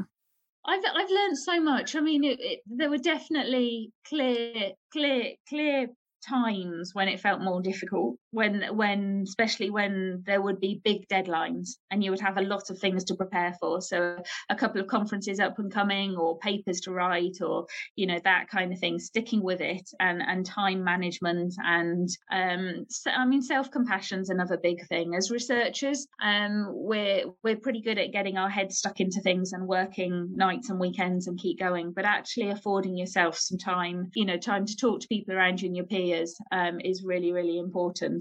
I've 0.63 0.83
I've 0.93 1.09
learned 1.09 1.39
so 1.39 1.59
much. 1.59 1.95
I 1.95 2.01
mean, 2.01 2.23
it, 2.23 2.39
it, 2.39 2.59
there 2.67 2.91
were 2.91 2.99
definitely 2.99 3.93
clear, 4.07 4.73
clear, 4.93 5.31
clear 5.49 5.87
times 6.29 6.91
when 6.93 7.07
it 7.07 7.19
felt 7.19 7.41
more 7.41 7.63
difficult 7.63 8.17
when 8.31 8.63
when 8.75 9.23
especially 9.27 9.69
when 9.69 10.23
there 10.25 10.41
would 10.41 10.59
be 10.59 10.81
big 10.83 11.07
deadlines 11.07 11.71
and 11.91 12.03
you 12.03 12.11
would 12.11 12.19
have 12.19 12.37
a 12.37 12.41
lot 12.41 12.69
of 12.69 12.79
things 12.79 13.03
to 13.05 13.15
prepare 13.15 13.53
for. 13.59 13.81
So 13.81 14.17
a 14.49 14.55
couple 14.55 14.81
of 14.81 14.87
conferences 14.87 15.39
up 15.39 15.59
and 15.59 15.71
coming 15.71 16.15
or 16.15 16.39
papers 16.39 16.79
to 16.81 16.91
write 16.91 17.37
or 17.41 17.67
you 17.95 18.07
know 18.07 18.19
that 18.23 18.47
kind 18.49 18.71
of 18.71 18.79
thing 18.79 18.99
sticking 18.99 19.43
with 19.43 19.61
it 19.61 19.89
and 19.99 20.21
and 20.21 20.45
time 20.45 20.83
management 20.83 21.53
and 21.63 22.09
um 22.31 22.85
so, 22.89 23.11
i 23.11 23.25
mean 23.25 23.41
self 23.41 23.69
compassion's 23.69 24.29
another 24.29 24.57
big 24.57 24.85
thing. 24.87 25.13
As 25.15 25.29
researchers 25.29 26.07
um 26.23 26.67
we're 26.69 27.25
we're 27.43 27.57
pretty 27.57 27.81
good 27.81 27.97
at 27.97 28.13
getting 28.13 28.37
our 28.37 28.49
heads 28.49 28.77
stuck 28.77 28.99
into 28.99 29.19
things 29.21 29.51
and 29.53 29.67
working 29.67 30.29
nights 30.33 30.69
and 30.69 30.79
weekends 30.79 31.27
and 31.27 31.37
keep 31.37 31.59
going. 31.59 31.91
But 31.91 32.05
actually 32.05 32.49
affording 32.49 32.97
yourself 32.97 33.37
some 33.37 33.57
time 33.57 34.09
you 34.15 34.25
know 34.25 34.37
time 34.37 34.65
to 34.65 34.75
talk 34.75 35.01
to 35.01 35.07
people 35.07 35.35
around 35.35 35.61
you 35.61 35.67
and 35.67 35.75
your 35.75 35.85
peers 35.85 36.35
um 36.51 36.79
is 36.79 37.03
really 37.03 37.33
really 37.33 37.57
important 37.57 38.20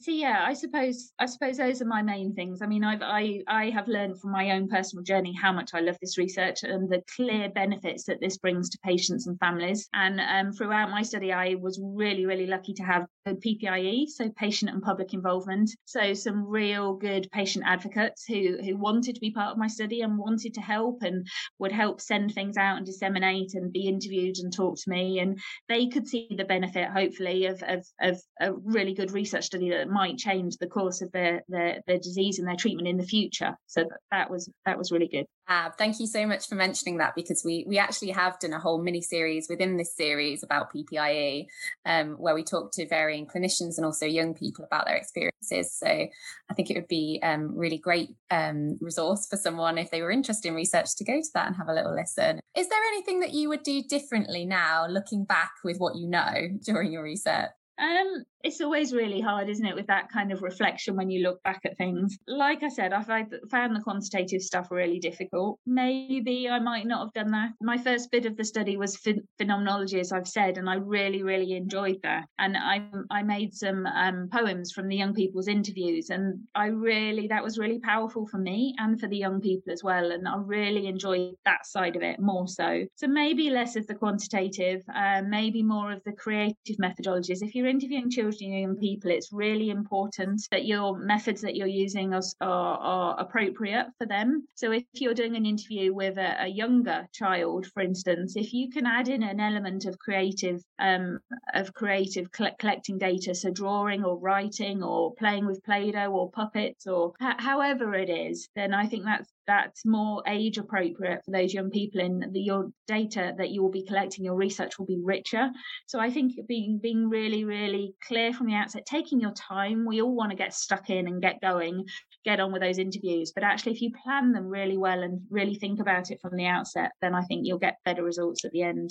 so 0.00 0.10
yeah 0.10 0.44
i 0.46 0.54
suppose 0.54 1.12
i 1.18 1.26
suppose 1.26 1.56
those 1.56 1.82
are 1.82 1.86
my 1.86 2.02
main 2.02 2.34
things. 2.34 2.62
I 2.62 2.66
mean 2.66 2.84
i've 2.84 3.02
i 3.02 3.40
i 3.48 3.70
have 3.70 3.88
learned 3.88 4.20
from 4.20 4.32
my 4.32 4.52
own 4.52 4.68
personal 4.68 5.02
journey 5.02 5.32
how 5.32 5.52
much 5.52 5.70
i 5.74 5.80
love 5.80 5.96
this 6.00 6.18
research 6.18 6.62
and 6.62 6.88
the 6.88 7.02
clear 7.16 7.48
benefits 7.48 8.04
that 8.04 8.20
this 8.20 8.38
brings 8.38 8.70
to 8.70 8.78
patients 8.84 9.26
and 9.26 9.38
families. 9.38 9.88
And 9.94 10.20
um, 10.20 10.52
throughout 10.52 10.90
my 10.90 11.02
study 11.02 11.32
i 11.32 11.54
was 11.54 11.80
really 11.82 12.26
really 12.26 12.46
lucky 12.46 12.74
to 12.74 12.82
have 12.82 13.06
the 13.24 13.34
ppie 13.34 14.06
so 14.06 14.28
patient 14.30 14.70
and 14.70 14.82
public 14.82 15.12
involvement. 15.14 15.70
So 15.84 16.14
some 16.14 16.46
real 16.46 16.94
good 16.94 17.28
patient 17.32 17.64
advocates 17.66 18.24
who 18.26 18.58
who 18.62 18.76
wanted 18.76 19.14
to 19.14 19.20
be 19.20 19.30
part 19.30 19.52
of 19.52 19.58
my 19.58 19.66
study 19.66 20.02
and 20.02 20.18
wanted 20.18 20.54
to 20.54 20.60
help 20.60 21.02
and 21.02 21.26
would 21.58 21.72
help 21.72 22.00
send 22.00 22.32
things 22.32 22.56
out 22.56 22.76
and 22.76 22.86
disseminate 22.86 23.54
and 23.54 23.72
be 23.72 23.88
interviewed 23.88 24.38
and 24.38 24.52
talk 24.52 24.76
to 24.76 24.90
me. 24.90 25.20
And 25.20 25.38
they 25.68 25.88
could 25.88 26.06
see 26.06 26.28
the 26.36 26.44
benefit 26.44 26.88
hopefully 26.88 27.46
of 27.46 27.62
of, 27.66 27.86
of 28.00 28.20
a 28.40 28.52
really 28.52 28.94
good 28.94 29.12
research 29.12 29.44
study 29.44 29.70
that 29.70 29.87
might 29.88 30.18
change 30.18 30.56
the 30.56 30.66
course 30.66 31.02
of 31.02 31.10
their, 31.12 31.42
their 31.48 31.80
their 31.86 31.98
disease 31.98 32.38
and 32.38 32.46
their 32.46 32.56
treatment 32.56 32.88
in 32.88 32.96
the 32.96 33.04
future. 33.04 33.56
So 33.66 33.82
that, 33.82 33.98
that 34.10 34.30
was 34.30 34.50
that 34.66 34.78
was 34.78 34.92
really 34.92 35.08
good. 35.08 35.26
Uh, 35.48 35.70
thank 35.78 35.98
you 35.98 36.06
so 36.06 36.26
much 36.26 36.46
for 36.46 36.56
mentioning 36.56 36.98
that 36.98 37.14
because 37.14 37.42
we 37.44 37.64
we 37.66 37.78
actually 37.78 38.10
have 38.10 38.38
done 38.38 38.52
a 38.52 38.58
whole 38.58 38.82
mini 38.82 39.00
series 39.00 39.46
within 39.48 39.76
this 39.76 39.96
series 39.96 40.42
about 40.42 40.72
PPIE, 40.72 41.46
um, 41.86 42.16
where 42.18 42.34
we 42.34 42.44
talk 42.44 42.70
to 42.72 42.86
varying 42.86 43.26
clinicians 43.26 43.78
and 43.78 43.86
also 43.86 44.04
young 44.04 44.34
people 44.34 44.64
about 44.64 44.86
their 44.86 44.96
experiences. 44.96 45.72
So 45.72 45.86
I 45.86 46.54
think 46.54 46.70
it 46.70 46.74
would 46.74 46.88
be 46.88 47.18
um, 47.22 47.56
really 47.56 47.78
great 47.78 48.10
um, 48.30 48.76
resource 48.80 49.26
for 49.28 49.36
someone 49.36 49.78
if 49.78 49.90
they 49.90 50.02
were 50.02 50.10
interested 50.10 50.48
in 50.48 50.54
research 50.54 50.94
to 50.96 51.04
go 51.04 51.18
to 51.18 51.28
that 51.34 51.46
and 51.46 51.56
have 51.56 51.68
a 51.68 51.74
little 51.74 51.94
listen. 51.94 52.40
Is 52.54 52.68
there 52.68 52.82
anything 52.92 53.20
that 53.20 53.32
you 53.32 53.48
would 53.48 53.62
do 53.62 53.82
differently 53.82 54.44
now, 54.44 54.86
looking 54.86 55.24
back 55.24 55.52
with 55.64 55.78
what 55.78 55.96
you 55.96 56.08
know 56.08 56.34
during 56.64 56.92
your 56.92 57.02
research? 57.02 57.50
Um, 57.78 58.24
it's 58.44 58.60
always 58.60 58.92
really 58.92 59.20
hard, 59.20 59.48
isn't 59.48 59.66
it, 59.66 59.74
with 59.74 59.86
that 59.88 60.10
kind 60.10 60.30
of 60.32 60.42
reflection 60.42 60.94
when 60.94 61.10
you 61.10 61.22
look 61.22 61.42
back 61.42 61.60
at 61.64 61.76
things. 61.76 62.18
Like 62.28 62.62
I 62.62 62.68
said, 62.68 62.92
I 62.92 63.02
found 63.02 63.74
the 63.74 63.80
quantitative 63.80 64.42
stuff 64.42 64.70
really 64.70 65.00
difficult. 65.00 65.58
Maybe 65.66 66.48
I 66.48 66.60
might 66.60 66.86
not 66.86 67.00
have 67.00 67.12
done 67.14 67.32
that. 67.32 67.50
My 67.60 67.76
first 67.76 68.10
bit 68.12 68.26
of 68.26 68.36
the 68.36 68.44
study 68.44 68.76
was 68.76 68.96
ph- 68.98 69.18
phenomenology, 69.38 69.98
as 69.98 70.12
I've 70.12 70.28
said, 70.28 70.56
and 70.56 70.70
I 70.70 70.74
really, 70.74 71.22
really 71.22 71.54
enjoyed 71.54 71.98
that. 72.04 72.26
And 72.38 72.56
I, 72.56 72.88
I 73.10 73.22
made 73.22 73.54
some 73.54 73.86
um, 73.86 74.28
poems 74.32 74.70
from 74.70 74.86
the 74.86 74.96
young 74.96 75.14
people's 75.14 75.48
interviews, 75.48 76.10
and 76.10 76.38
I 76.54 76.66
really, 76.66 77.26
that 77.28 77.42
was 77.42 77.58
really 77.58 77.80
powerful 77.80 78.26
for 78.28 78.38
me 78.38 78.74
and 78.78 79.00
for 79.00 79.08
the 79.08 79.16
young 79.16 79.40
people 79.40 79.72
as 79.72 79.82
well. 79.82 80.12
And 80.12 80.28
I 80.28 80.36
really 80.36 80.86
enjoyed 80.86 81.34
that 81.44 81.66
side 81.66 81.96
of 81.96 82.02
it 82.02 82.20
more 82.20 82.46
so. 82.46 82.84
So 82.94 83.08
maybe 83.08 83.50
less 83.50 83.74
of 83.74 83.86
the 83.88 83.94
quantitative, 83.94 84.82
uh, 84.94 85.22
maybe 85.26 85.62
more 85.62 85.92
of 85.92 86.02
the 86.04 86.12
creative 86.12 86.76
methodologies. 86.80 87.42
If 87.42 87.54
you're 87.56 87.66
interviewing 87.66 88.10
children 88.10 88.27
and 88.30 88.78
people, 88.78 89.10
it's 89.10 89.32
really 89.32 89.70
important 89.70 90.42
that 90.50 90.64
your 90.64 90.98
methods 90.98 91.40
that 91.42 91.56
you're 91.56 91.66
using 91.66 92.14
are, 92.14 92.22
are, 92.40 92.78
are 92.78 93.20
appropriate 93.20 93.86
for 93.98 94.06
them. 94.06 94.46
So 94.54 94.72
if 94.72 94.84
you're 94.94 95.14
doing 95.14 95.36
an 95.36 95.46
interview 95.46 95.94
with 95.94 96.18
a, 96.18 96.44
a, 96.44 96.48
younger 96.48 97.06
child, 97.12 97.66
for 97.66 97.82
instance, 97.82 98.36
if 98.36 98.52
you 98.52 98.70
can 98.70 98.86
add 98.86 99.08
in 99.08 99.22
an 99.22 99.40
element 99.40 99.84
of 99.84 99.98
creative 99.98 100.62
um, 100.78 101.20
of 101.54 101.72
creative 101.74 102.30
collecting 102.32 102.98
data, 102.98 103.34
so 103.34 103.50
drawing 103.50 104.04
or 104.04 104.18
writing 104.18 104.82
or 104.82 105.14
playing 105.14 105.46
with 105.46 105.62
Play-Doh 105.64 106.10
or 106.10 106.30
puppets 106.30 106.86
or 106.86 107.12
however 107.20 107.94
it 107.94 108.10
is, 108.10 108.48
then 108.56 108.74
I 108.74 108.86
think 108.86 109.04
that's 109.04 109.30
that's 109.48 109.84
more 109.84 110.22
age 110.28 110.58
appropriate 110.58 111.24
for 111.24 111.32
those 111.32 111.54
young 111.54 111.70
people 111.70 112.00
and 112.00 112.32
the, 112.32 112.40
your 112.40 112.70
data 112.86 113.32
that 113.38 113.48
you 113.48 113.62
will 113.62 113.70
be 113.70 113.84
collecting 113.84 114.24
your 114.24 114.36
research 114.36 114.78
will 114.78 114.86
be 114.86 115.00
richer. 115.02 115.50
So 115.86 115.98
i 115.98 116.10
think 116.10 116.34
being 116.46 116.78
being 116.80 117.08
really 117.08 117.44
really 117.44 117.94
clear 118.06 118.32
from 118.32 118.46
the 118.46 118.54
outset 118.54 118.86
taking 118.86 119.18
your 119.18 119.32
time 119.32 119.86
we 119.86 120.02
all 120.02 120.14
want 120.14 120.30
to 120.30 120.36
get 120.36 120.54
stuck 120.54 120.90
in 120.90 121.08
and 121.08 121.22
get 121.22 121.40
going 121.40 121.86
get 122.24 122.40
on 122.40 122.52
with 122.52 122.62
those 122.62 122.78
interviews. 122.78 123.32
But 123.34 123.44
actually 123.44 123.72
if 123.72 123.80
you 123.80 123.90
plan 124.04 124.32
them 124.32 124.48
really 124.48 124.76
well 124.76 125.02
and 125.02 125.22
really 125.30 125.54
think 125.54 125.80
about 125.80 126.10
it 126.10 126.20
from 126.20 126.36
the 126.36 126.46
outset 126.46 126.92
then 127.00 127.14
i 127.14 127.22
think 127.22 127.46
you'll 127.46 127.58
get 127.58 127.78
better 127.84 128.04
results 128.04 128.44
at 128.44 128.52
the 128.52 128.62
end 128.62 128.90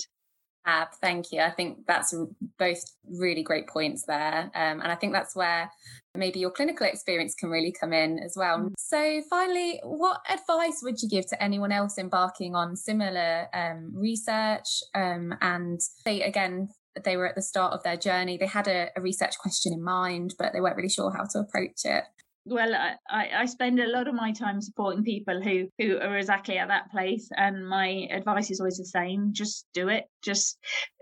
Ab, 0.67 0.89
thank 1.01 1.31
you. 1.31 1.39
I 1.39 1.49
think 1.49 1.87
that's 1.87 2.13
both 2.59 2.83
really 3.09 3.41
great 3.41 3.67
points 3.67 4.03
there. 4.05 4.51
Um, 4.53 4.81
and 4.81 4.91
I 4.91 4.95
think 4.95 5.13
that's 5.13 5.33
where 5.33 5.71
maybe 6.13 6.39
your 6.39 6.51
clinical 6.51 6.85
experience 6.85 7.33
can 7.35 7.49
really 7.49 7.71
come 7.71 7.93
in 7.93 8.19
as 8.19 8.35
well. 8.35 8.59
Mm. 8.59 8.73
So, 8.77 9.21
finally, 9.29 9.79
what 9.83 10.19
advice 10.29 10.81
would 10.83 11.01
you 11.01 11.07
give 11.07 11.25
to 11.27 11.41
anyone 11.41 11.71
else 11.71 11.97
embarking 11.97 12.53
on 12.53 12.75
similar 12.75 13.47
um, 13.53 13.93
research? 13.95 14.83
Um, 14.93 15.33
and 15.39 15.79
say 15.81 16.21
again, 16.21 16.67
they 17.01 17.15
were 17.15 17.27
at 17.27 17.35
the 17.35 17.41
start 17.41 17.71
of 17.73 17.83
their 17.83 17.97
journey, 17.97 18.37
they 18.37 18.47
had 18.47 18.67
a, 18.67 18.89
a 18.97 19.01
research 19.01 19.37
question 19.37 19.71
in 19.71 19.81
mind, 19.81 20.33
but 20.37 20.51
they 20.51 20.59
weren't 20.59 20.75
really 20.75 20.89
sure 20.89 21.13
how 21.15 21.23
to 21.31 21.39
approach 21.39 21.85
it 21.85 22.03
well 22.49 22.73
I, 23.09 23.29
I 23.35 23.45
spend 23.45 23.79
a 23.79 23.87
lot 23.87 24.07
of 24.07 24.15
my 24.15 24.31
time 24.31 24.61
supporting 24.61 25.03
people 25.03 25.41
who 25.41 25.67
who 25.77 25.97
are 25.97 26.17
exactly 26.17 26.57
at 26.57 26.69
that 26.69 26.89
place 26.91 27.29
and 27.35 27.67
my 27.67 28.07
advice 28.11 28.49
is 28.51 28.59
always 28.59 28.77
the 28.77 28.85
same 28.85 29.33
just 29.33 29.65
do 29.73 29.89
it. 29.89 30.05
Just 30.23 30.57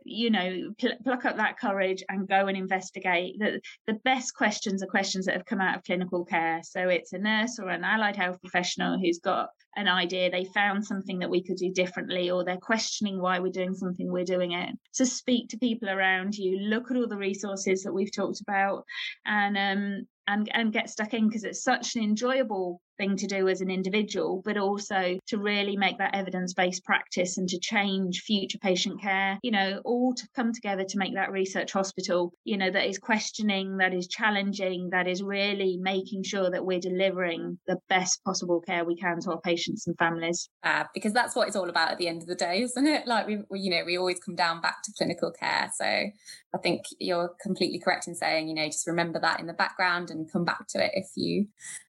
you 0.08 0.30
know 0.30 0.72
pl- 0.78 0.98
pluck 1.04 1.26
up 1.26 1.38
that 1.38 1.58
courage 1.58 2.04
and 2.10 2.28
go 2.28 2.48
and 2.48 2.58
investigate. 2.58 3.36
The, 3.40 3.60
the 3.88 4.00
best 4.06 4.36
questions 4.36 4.84
are 4.84 4.88
questions 4.88 5.26
that 5.26 5.36
have 5.36 5.46
come 5.46 5.62
out 5.62 5.78
of 5.78 5.84
clinical 5.84 6.26
care. 6.26 6.62
So 6.64 6.90
it's 6.90 7.14
a 7.14 7.18
nurse 7.18 7.60
or 7.60 7.70
an 7.70 7.84
allied 7.84 8.16
health 8.16 8.40
professional 8.42 9.00
who's 9.00 9.20
got 9.20 9.50
an 9.76 9.88
idea 9.88 10.30
they 10.30 10.46
found 10.46 10.86
something 10.86 11.20
that 11.20 11.30
we 11.30 11.44
could 11.44 11.58
do 11.58 11.72
differently 11.72 12.32
or 12.32 12.44
they're 12.44 12.58
questioning 12.58 13.20
why 13.20 13.40
we're 13.40 13.52
doing 13.52 13.74
something 13.74 14.12
we're 14.12 14.24
doing 14.24 14.52
it. 14.52 14.70
So 14.92 15.04
speak 15.04 15.50
to 15.50 15.58
people 15.58 15.90
around 15.90 16.36
you 16.36 16.60
look 16.60 16.92
at 16.92 16.98
all 16.98 17.08
the 17.08 17.18
resources 17.18 17.84
that 17.84 17.94
we've 17.94 18.14
talked 18.16 18.42
about 18.42 18.84
and 19.26 19.58
um 19.58 20.08
and 20.28 20.50
and 20.54 20.74
get 20.74 20.90
stuck 20.90 21.14
in 21.14 21.28
because 21.28 21.44
it's 21.44 21.64
such 21.64 21.96
an 21.96 22.04
enjoyable 22.04 22.82
thing 22.98 23.18
to 23.18 23.28
do 23.28 23.48
as 23.48 23.62
an 23.62 23.70
individual, 23.70 24.42
but 24.44 24.58
also 24.58 25.18
to 25.28 25.38
really 25.38 25.78
make 25.78 25.98
that 25.98 26.16
evidence 26.16 26.54
based 26.54 26.84
practice 26.84 27.38
and 27.38 27.48
to 27.50 27.60
change 27.60 28.22
future 28.22 28.58
patient 28.58 29.02
care, 29.02 29.40
you 29.42 29.52
know, 29.52 29.82
all 29.86 30.14
to 30.14 30.28
come 30.36 30.54
together 30.54 30.84
to 30.84 30.98
make 30.98 31.16
that 31.16 31.32
research 31.32 31.72
hospital, 31.72 32.34
you 32.44 32.58
know, 32.58 32.70
that 32.70 32.88
is 32.88 32.98
questioning, 32.98 33.78
that 33.78 33.94
is 33.94 34.08
challenging, 34.08 34.90
that 34.92 35.08
is 35.08 35.22
really 35.22 35.78
making 35.82 36.24
sure 36.24 36.50
that 36.50 36.66
we're 36.66 36.80
delivering 36.80 37.58
the 37.68 37.78
best 37.90 38.24
possible 38.24 38.62
care 38.62 38.84
we 38.84 38.96
can 38.96 39.20
to 39.22 39.32
our 39.32 39.42
patients 39.42 39.88
and 39.88 39.98
families. 39.98 40.50
Uh, 40.64 40.84
because 40.94 41.14
that's 41.14 41.36
what 41.36 41.48
it's 41.48 41.56
all 41.56 41.70
about 41.70 41.92
at 41.92 41.98
the 41.98 42.08
end 42.08 42.22
of 42.22 42.28
the 42.28 42.36
day, 42.36 42.62
isn't 42.64 42.88
it? 42.88 43.08
Like 43.08 43.28
we, 43.28 43.40
we, 43.50 43.60
you 43.60 43.72
know, 43.72 43.84
we 43.86 43.98
always 43.98 44.20
come 44.20 44.36
down 44.36 44.62
back 44.62 44.84
to 44.84 44.94
clinical 44.98 45.32
care. 45.32 45.70
So 45.76 45.86
I 45.86 46.58
think 46.62 46.84
you're 47.00 47.32
completely 47.42 47.80
correct 47.80 48.08
in 48.08 48.16
saying, 48.16 48.48
you 48.48 48.56
know, 48.56 48.66
just 48.66 48.88
remember 48.88 49.20
that 49.20 49.40
in 49.40 49.48
the 49.48 49.54
background 49.54 50.10
and 50.10 50.32
come 50.32 50.46
back 50.46 50.68
to 50.70 50.84
it 50.84 50.92
if 50.94 51.08
you 51.16 51.48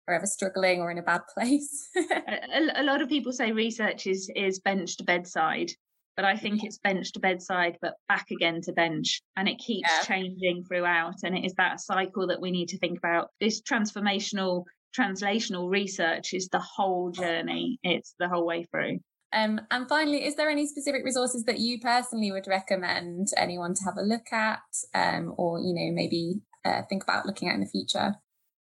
are 0.08 0.14
ever 0.14 0.26
struggling 0.26 0.80
or 0.80 0.90
in 0.90 0.98
a 0.98 1.02
bad 1.02 1.22
place. 1.32 1.88
a, 1.96 2.80
a, 2.80 2.84
lot 2.84 3.02
of 3.02 3.08
people 3.08 3.32
say 3.32 3.52
research 3.52 4.06
is 4.06 4.30
is 4.34 4.60
bench 4.60 4.96
to 4.98 5.04
bedside, 5.04 5.70
but 6.16 6.24
I 6.24 6.36
think 6.36 6.64
it's 6.64 6.78
bench 6.78 7.12
to 7.12 7.20
bedside, 7.20 7.76
but 7.80 7.94
back 8.08 8.30
again 8.30 8.60
to 8.62 8.72
bench, 8.72 9.22
and 9.36 9.48
it 9.48 9.58
keeps 9.58 9.90
yeah. 9.90 10.02
changing 10.02 10.64
throughout. 10.64 11.16
And 11.24 11.36
it 11.36 11.44
is 11.44 11.54
that 11.54 11.80
cycle 11.80 12.26
that 12.28 12.40
we 12.40 12.50
need 12.50 12.68
to 12.68 12.78
think 12.78 12.98
about. 12.98 13.30
This 13.40 13.62
transformational 13.62 14.64
translational 14.96 15.68
research 15.70 16.32
is 16.32 16.48
the 16.48 16.60
whole 16.60 17.10
journey. 17.10 17.78
It's 17.82 18.14
the 18.18 18.28
whole 18.28 18.46
way 18.46 18.64
through. 18.64 19.00
Um, 19.32 19.60
and 19.70 19.88
finally, 19.88 20.24
is 20.24 20.36
there 20.36 20.48
any 20.48 20.66
specific 20.66 21.04
resources 21.04 21.44
that 21.44 21.58
you 21.58 21.80
personally 21.80 22.32
would 22.32 22.46
recommend 22.46 23.28
anyone 23.36 23.74
to 23.74 23.84
have 23.84 23.98
a 23.98 24.02
look 24.02 24.32
at, 24.32 24.60
um, 24.94 25.34
or 25.36 25.58
you 25.58 25.74
know 25.74 25.92
maybe 25.92 26.36
uh, 26.64 26.82
think 26.88 27.02
about 27.02 27.26
looking 27.26 27.48
at 27.48 27.54
in 27.54 27.60
the 27.60 27.66
future? 27.66 28.14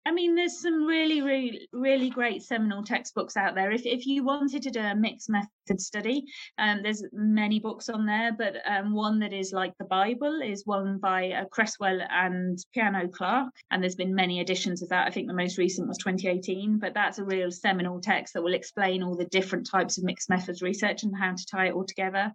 I 0.06 0.12
mean, 0.12 0.36
there's 0.36 0.60
some 0.60 0.86
really, 0.86 1.22
really, 1.22 1.68
really 1.72 2.10
great 2.10 2.44
seminal 2.44 2.84
textbooks 2.84 3.38
out 3.38 3.56
there. 3.56 3.72
If 3.72 3.86
if 3.86 4.06
you 4.06 4.24
wanted 4.24 4.64
to 4.64 4.72
do 4.72 4.82
a 4.82 4.96
mixed 4.96 5.30
method 5.30 5.50
study, 5.80 6.24
um, 6.58 6.82
there's 6.84 7.04
many 7.12 7.60
books 7.60 7.90
on 7.90 8.06
there, 8.06 8.32
but 8.38 8.56
um, 8.66 8.94
one 8.94 9.20
that 9.20 9.34
is 9.34 9.52
like 9.52 9.74
the 9.78 9.86
Bible 9.86 10.42
is 10.42 10.64
one 10.66 10.98
by 10.98 11.32
uh, 11.32 11.46
Creswell 11.46 12.00
and 12.10 12.58
Plano 12.74 13.08
Clark, 13.08 13.54
and 13.72 13.82
there's 13.82 13.96
been 13.96 14.14
many 14.14 14.40
editions 14.40 14.82
of 14.82 14.90
that. 14.90 15.08
I 15.08 15.12
think 15.12 15.28
the 15.28 15.34
most 15.34 15.58
recent 15.58 15.88
was 15.88 15.98
2018, 15.98 16.80
but 16.80 16.94
that's 16.94 17.20
a 17.20 17.24
real 17.24 17.52
seminal 17.52 18.00
text 18.00 18.34
that 18.34 18.44
will 18.44 18.54
explain 18.54 19.04
all 19.04 19.16
the 19.16 19.26
different 19.26 19.68
types 19.70 19.98
of 19.98 20.04
mixed 20.04 20.30
methods 20.30 20.62
research 20.62 21.04
and 21.04 21.16
how 21.16 21.34
to 21.34 21.46
tie 21.46 21.68
it 21.68 21.74
all 21.74 21.86
together. 21.86 22.32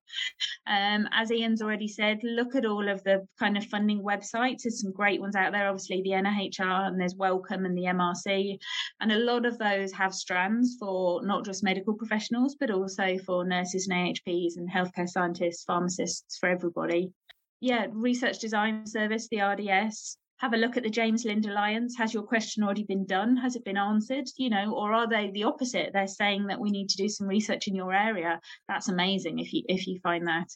Um, 0.66 1.08
as 1.12 1.30
Ian's 1.30 1.62
already 1.62 1.88
said, 1.88 2.20
look 2.22 2.54
at 2.54 2.66
all 2.66 2.88
of 2.88 3.02
the 3.04 3.26
kind 3.38 3.56
of 3.56 3.64
funding 3.66 4.02
websites. 4.02 4.62
There's 4.62 4.80
some 4.80 4.92
great 4.92 5.20
ones 5.20 5.36
out 5.36 5.52
there. 5.52 5.68
Obviously, 5.68 6.02
the 6.02 6.10
NIHR 6.10 6.88
and 6.88 7.00
there's 7.00 7.14
Wellcome 7.16 7.64
and 7.64 7.76
the 7.76 7.84
MRC. 7.84 8.58
And 9.00 9.12
a 9.12 9.18
lot 9.18 9.46
of 9.46 9.58
those 9.58 9.92
have 9.92 10.14
strands 10.14 10.76
for 10.78 11.24
not 11.24 11.44
just 11.44 11.64
medical 11.64 11.94
professionals, 11.94 12.56
but 12.58 12.70
also 12.70 13.17
for 13.18 13.44
nurses 13.44 13.88
and 13.88 13.96
AHPs 13.98 14.56
and 14.56 14.70
healthcare 14.70 15.08
scientists, 15.08 15.64
pharmacists, 15.64 16.38
for 16.38 16.48
everybody. 16.48 17.12
Yeah, 17.60 17.86
Research 17.90 18.38
Design 18.38 18.86
Service, 18.86 19.28
the 19.28 19.40
RDS, 19.40 20.16
have 20.38 20.54
a 20.54 20.56
look 20.56 20.76
at 20.76 20.84
the 20.84 20.90
James 20.90 21.24
Lind 21.24 21.46
Alliance. 21.46 21.96
Has 21.98 22.14
your 22.14 22.22
question 22.22 22.62
already 22.62 22.84
been 22.84 23.06
done? 23.06 23.36
Has 23.36 23.56
it 23.56 23.64
been 23.64 23.76
answered? 23.76 24.28
You 24.36 24.50
know, 24.50 24.72
or 24.72 24.92
are 24.92 25.08
they 25.08 25.30
the 25.32 25.44
opposite? 25.44 25.90
They're 25.92 26.06
saying 26.06 26.46
that 26.46 26.60
we 26.60 26.70
need 26.70 26.88
to 26.90 26.96
do 26.96 27.08
some 27.08 27.26
research 27.26 27.66
in 27.66 27.74
your 27.74 27.92
area. 27.92 28.40
That's 28.68 28.88
amazing 28.88 29.40
if 29.40 29.52
you 29.52 29.64
if 29.68 29.88
you 29.88 29.98
find 30.00 30.28
that. 30.28 30.46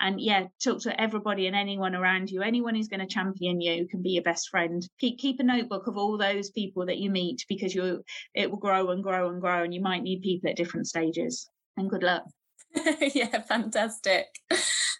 And 0.00 0.20
yeah, 0.20 0.46
talk 0.64 0.80
to 0.82 1.00
everybody 1.00 1.46
and 1.46 1.54
anyone 1.54 1.94
around 1.94 2.30
you. 2.30 2.40
Anyone 2.40 2.74
who's 2.74 2.88
going 2.88 3.00
to 3.00 3.06
champion 3.06 3.60
you 3.60 3.86
can 3.86 4.02
be 4.02 4.10
your 4.10 4.22
best 4.22 4.48
friend. 4.48 4.86
Keep 5.00 5.18
keep 5.18 5.38
a 5.38 5.42
notebook 5.42 5.86
of 5.86 5.98
all 5.98 6.16
those 6.16 6.50
people 6.50 6.86
that 6.86 6.98
you 6.98 7.10
meet 7.10 7.44
because 7.46 7.74
you 7.74 8.02
it 8.34 8.50
will 8.50 8.58
grow 8.58 8.88
and 8.90 9.02
grow 9.02 9.28
and 9.28 9.40
grow, 9.40 9.64
and 9.64 9.74
you 9.74 9.82
might 9.82 10.02
need 10.02 10.22
people 10.22 10.48
at 10.48 10.56
different 10.56 10.86
stages. 10.86 11.50
And 11.76 11.90
good 11.90 12.02
luck. 12.02 12.24
yeah, 13.14 13.42
fantastic. 13.42 14.26